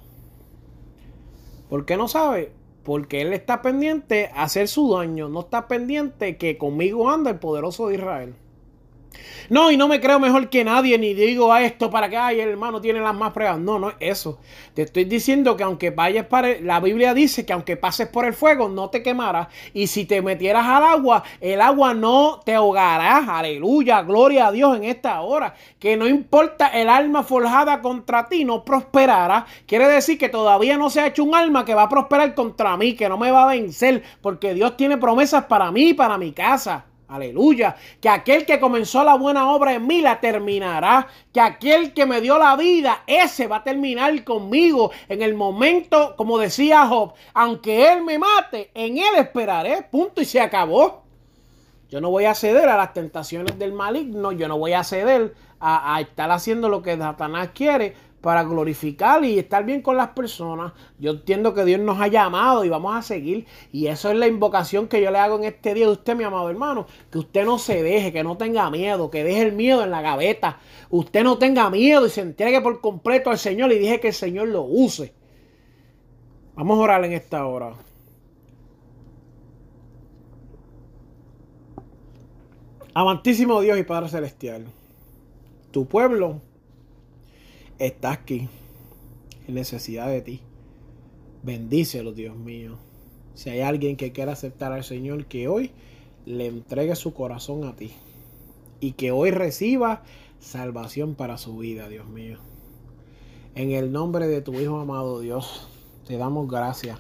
¿Por 1.68 1.86
qué 1.86 1.96
no 1.96 2.08
sabe? 2.08 2.52
Porque 2.82 3.22
él 3.22 3.32
está 3.32 3.62
pendiente 3.62 4.30
a 4.34 4.42
hacer 4.44 4.68
su 4.68 4.92
daño, 4.94 5.28
no 5.28 5.40
está 5.40 5.68
pendiente 5.68 6.36
que 6.36 6.58
conmigo 6.58 7.10
anda 7.10 7.30
el 7.30 7.38
poderoso 7.38 7.88
de 7.88 7.94
Israel. 7.94 8.34
No, 9.48 9.70
y 9.70 9.76
no 9.76 9.88
me 9.88 10.00
creo 10.00 10.20
mejor 10.20 10.48
que 10.48 10.62
nadie, 10.62 10.96
ni 10.96 11.12
digo 11.12 11.52
a 11.52 11.62
esto 11.62 11.90
para 11.90 12.08
que, 12.08 12.16
ay, 12.16 12.40
el 12.40 12.50
hermano 12.50 12.80
tiene 12.80 13.00
las 13.00 13.14
más 13.14 13.32
pruebas. 13.32 13.58
No, 13.58 13.78
no 13.78 13.90
es 13.90 13.96
eso. 13.98 14.38
Te 14.74 14.82
estoy 14.82 15.04
diciendo 15.04 15.56
que 15.56 15.64
aunque 15.64 15.90
vayas 15.90 16.26
para... 16.26 16.60
la 16.60 16.78
Biblia 16.78 17.14
dice 17.14 17.44
que 17.44 17.52
aunque 17.52 17.76
pases 17.76 18.06
por 18.08 18.24
el 18.24 18.34
fuego, 18.34 18.68
no 18.68 18.90
te 18.90 19.02
quemarás. 19.02 19.48
Y 19.74 19.88
si 19.88 20.04
te 20.04 20.22
metieras 20.22 20.66
al 20.66 20.84
agua, 20.84 21.24
el 21.40 21.60
agua 21.60 21.94
no 21.94 22.40
te 22.44 22.54
ahogará. 22.54 23.38
Aleluya, 23.38 24.02
gloria 24.02 24.46
a 24.46 24.52
Dios 24.52 24.76
en 24.76 24.84
esta 24.84 25.20
hora. 25.20 25.54
Que 25.78 25.96
no 25.96 26.06
importa 26.06 26.68
el 26.68 26.88
alma 26.88 27.24
forjada 27.24 27.80
contra 27.80 28.28
ti, 28.28 28.44
no 28.44 28.64
prosperará. 28.64 29.46
Quiere 29.66 29.88
decir 29.88 30.16
que 30.16 30.28
todavía 30.28 30.78
no 30.78 30.90
se 30.90 31.00
ha 31.00 31.08
hecho 31.08 31.24
un 31.24 31.34
alma 31.34 31.64
que 31.64 31.74
va 31.74 31.82
a 31.82 31.88
prosperar 31.88 32.34
contra 32.34 32.76
mí, 32.76 32.94
que 32.94 33.08
no 33.08 33.18
me 33.18 33.32
va 33.32 33.44
a 33.44 33.54
vencer. 33.54 34.04
Porque 34.22 34.54
Dios 34.54 34.76
tiene 34.76 34.96
promesas 34.96 35.46
para 35.46 35.72
mí 35.72 35.88
y 35.88 35.94
para 35.94 36.18
mi 36.18 36.32
casa. 36.32 36.86
Aleluya. 37.10 37.76
Que 38.00 38.08
aquel 38.08 38.46
que 38.46 38.60
comenzó 38.60 39.02
la 39.02 39.16
buena 39.16 39.50
obra 39.52 39.74
en 39.74 39.86
mí 39.86 40.00
la 40.00 40.20
terminará. 40.20 41.08
Que 41.32 41.40
aquel 41.40 41.92
que 41.92 42.06
me 42.06 42.20
dio 42.20 42.38
la 42.38 42.56
vida, 42.56 43.02
ese 43.06 43.48
va 43.48 43.56
a 43.56 43.64
terminar 43.64 44.22
conmigo 44.22 44.92
en 45.08 45.22
el 45.22 45.34
momento, 45.34 46.14
como 46.16 46.38
decía 46.38 46.86
Job, 46.86 47.14
aunque 47.34 47.92
él 47.92 48.02
me 48.04 48.18
mate, 48.18 48.70
en 48.74 48.98
él 48.98 49.16
esperaré. 49.18 49.82
Punto 49.82 50.20
y 50.20 50.24
se 50.24 50.40
acabó. 50.40 51.02
Yo 51.88 52.00
no 52.00 52.10
voy 52.10 52.26
a 52.26 52.34
ceder 52.36 52.68
a 52.68 52.76
las 52.76 52.94
tentaciones 52.94 53.58
del 53.58 53.72
maligno. 53.72 54.30
Yo 54.30 54.46
no 54.46 54.56
voy 54.56 54.74
a 54.74 54.84
ceder 54.84 55.34
a, 55.58 55.96
a 55.96 56.00
estar 56.00 56.30
haciendo 56.30 56.68
lo 56.68 56.80
que 56.82 56.96
Satanás 56.96 57.50
quiere 57.52 57.96
para 58.20 58.44
glorificar 58.44 59.24
y 59.24 59.38
estar 59.38 59.64
bien 59.64 59.80
con 59.80 59.96
las 59.96 60.08
personas. 60.08 60.72
Yo 60.98 61.12
entiendo 61.12 61.54
que 61.54 61.64
Dios 61.64 61.80
nos 61.80 62.00
ha 62.00 62.08
llamado 62.08 62.64
y 62.64 62.68
vamos 62.68 62.94
a 62.94 63.02
seguir. 63.02 63.46
Y 63.72 63.86
eso 63.86 64.10
es 64.10 64.16
la 64.16 64.26
invocación 64.26 64.88
que 64.88 65.00
yo 65.00 65.10
le 65.10 65.18
hago 65.18 65.38
en 65.38 65.44
este 65.44 65.72
día 65.74 65.86
de 65.86 65.92
usted, 65.92 66.14
mi 66.16 66.24
amado 66.24 66.50
hermano. 66.50 66.86
Que 67.10 67.18
usted 67.18 67.44
no 67.44 67.58
se 67.58 67.82
deje, 67.82 68.12
que 68.12 68.22
no 68.22 68.36
tenga 68.36 68.70
miedo, 68.70 69.10
que 69.10 69.24
deje 69.24 69.42
el 69.42 69.52
miedo 69.52 69.82
en 69.82 69.90
la 69.90 70.02
gaveta. 70.02 70.58
Usted 70.90 71.24
no 71.24 71.38
tenga 71.38 71.70
miedo 71.70 72.06
y 72.06 72.10
se 72.10 72.20
entregue 72.20 72.60
por 72.60 72.80
completo 72.80 73.30
al 73.30 73.38
Señor 73.38 73.72
y 73.72 73.78
dije 73.78 74.00
que 74.00 74.08
el 74.08 74.14
Señor 74.14 74.48
lo 74.48 74.62
use. 74.62 75.14
Vamos 76.54 76.78
a 76.78 76.82
orar 76.82 77.04
en 77.04 77.12
esta 77.12 77.46
hora. 77.46 77.72
Amantísimo 82.92 83.60
Dios 83.60 83.78
y 83.78 83.84
Padre 83.84 84.08
Celestial, 84.08 84.66
tu 85.70 85.86
pueblo 85.86 86.40
está 87.80 88.12
aquí 88.12 88.48
en 89.48 89.54
necesidad 89.54 90.08
de 90.08 90.20
ti. 90.20 90.40
Bendícelo, 91.42 92.12
Dios 92.12 92.36
mío. 92.36 92.76
Si 93.34 93.48
hay 93.48 93.60
alguien 93.60 93.96
que 93.96 94.12
quiera 94.12 94.32
aceptar 94.32 94.72
al 94.72 94.84
Señor, 94.84 95.26
que 95.26 95.48
hoy 95.48 95.72
le 96.26 96.46
entregue 96.46 96.94
su 96.94 97.14
corazón 97.14 97.64
a 97.64 97.74
ti. 97.74 97.92
Y 98.80 98.92
que 98.92 99.12
hoy 99.12 99.30
reciba 99.30 100.02
salvación 100.38 101.14
para 101.14 101.38
su 101.38 101.56
vida, 101.56 101.88
Dios 101.88 102.06
mío. 102.08 102.38
En 103.54 103.72
el 103.72 103.92
nombre 103.92 104.28
de 104.28 104.42
tu 104.42 104.54
Hijo 104.54 104.78
amado 104.78 105.20
Dios, 105.20 105.66
te 106.06 106.16
damos 106.18 106.48
gracias 106.48 106.98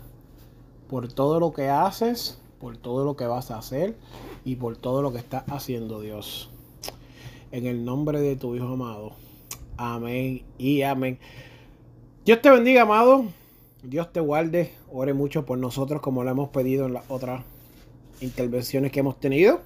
por 0.88 1.12
todo 1.12 1.38
lo 1.40 1.52
que 1.52 1.68
haces, 1.68 2.40
por 2.58 2.76
todo 2.76 3.04
lo 3.04 3.16
que 3.16 3.26
vas 3.26 3.50
a 3.50 3.58
hacer 3.58 3.96
y 4.44 4.56
por 4.56 4.76
todo 4.76 5.02
lo 5.02 5.12
que 5.12 5.18
estás 5.18 5.44
haciendo, 5.46 6.00
Dios. 6.00 6.50
En 7.52 7.66
el 7.66 7.84
nombre 7.84 8.20
de 8.20 8.36
tu 8.36 8.56
Hijo 8.56 8.68
amado. 8.68 9.12
Amén 9.82 10.42
y 10.58 10.82
amén. 10.82 11.18
Dios 12.26 12.42
te 12.42 12.50
bendiga, 12.50 12.82
amado. 12.82 13.24
Dios 13.82 14.12
te 14.12 14.20
guarde. 14.20 14.72
Ore 14.92 15.14
mucho 15.14 15.46
por 15.46 15.56
nosotros 15.56 16.02
como 16.02 16.22
lo 16.22 16.30
hemos 16.30 16.50
pedido 16.50 16.84
en 16.84 16.92
las 16.92 17.10
otras 17.10 17.44
intervenciones 18.20 18.92
que 18.92 19.00
hemos 19.00 19.18
tenido. 19.18 19.62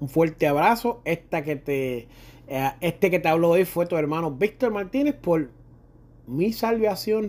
Un 0.00 0.08
fuerte 0.08 0.48
abrazo. 0.48 1.02
Que 1.04 1.54
te, 1.54 2.08
eh, 2.48 2.70
este 2.80 3.12
que 3.12 3.20
te 3.20 3.28
habló 3.28 3.50
hoy 3.50 3.64
fue 3.64 3.86
tu 3.86 3.96
hermano 3.96 4.32
Víctor 4.32 4.72
Martínez 4.72 5.14
por 5.14 5.52
mi 6.26 6.52
salvación. 6.52 7.28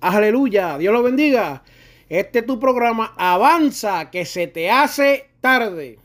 Aleluya. 0.00 0.78
Dios 0.78 0.94
lo 0.94 1.02
bendiga. 1.02 1.64
Este 2.08 2.38
es 2.38 2.46
tu 2.46 2.58
programa. 2.58 3.12
Avanza 3.18 4.10
que 4.10 4.24
se 4.24 4.46
te 4.46 4.70
hace 4.70 5.26
tarde. 5.42 5.98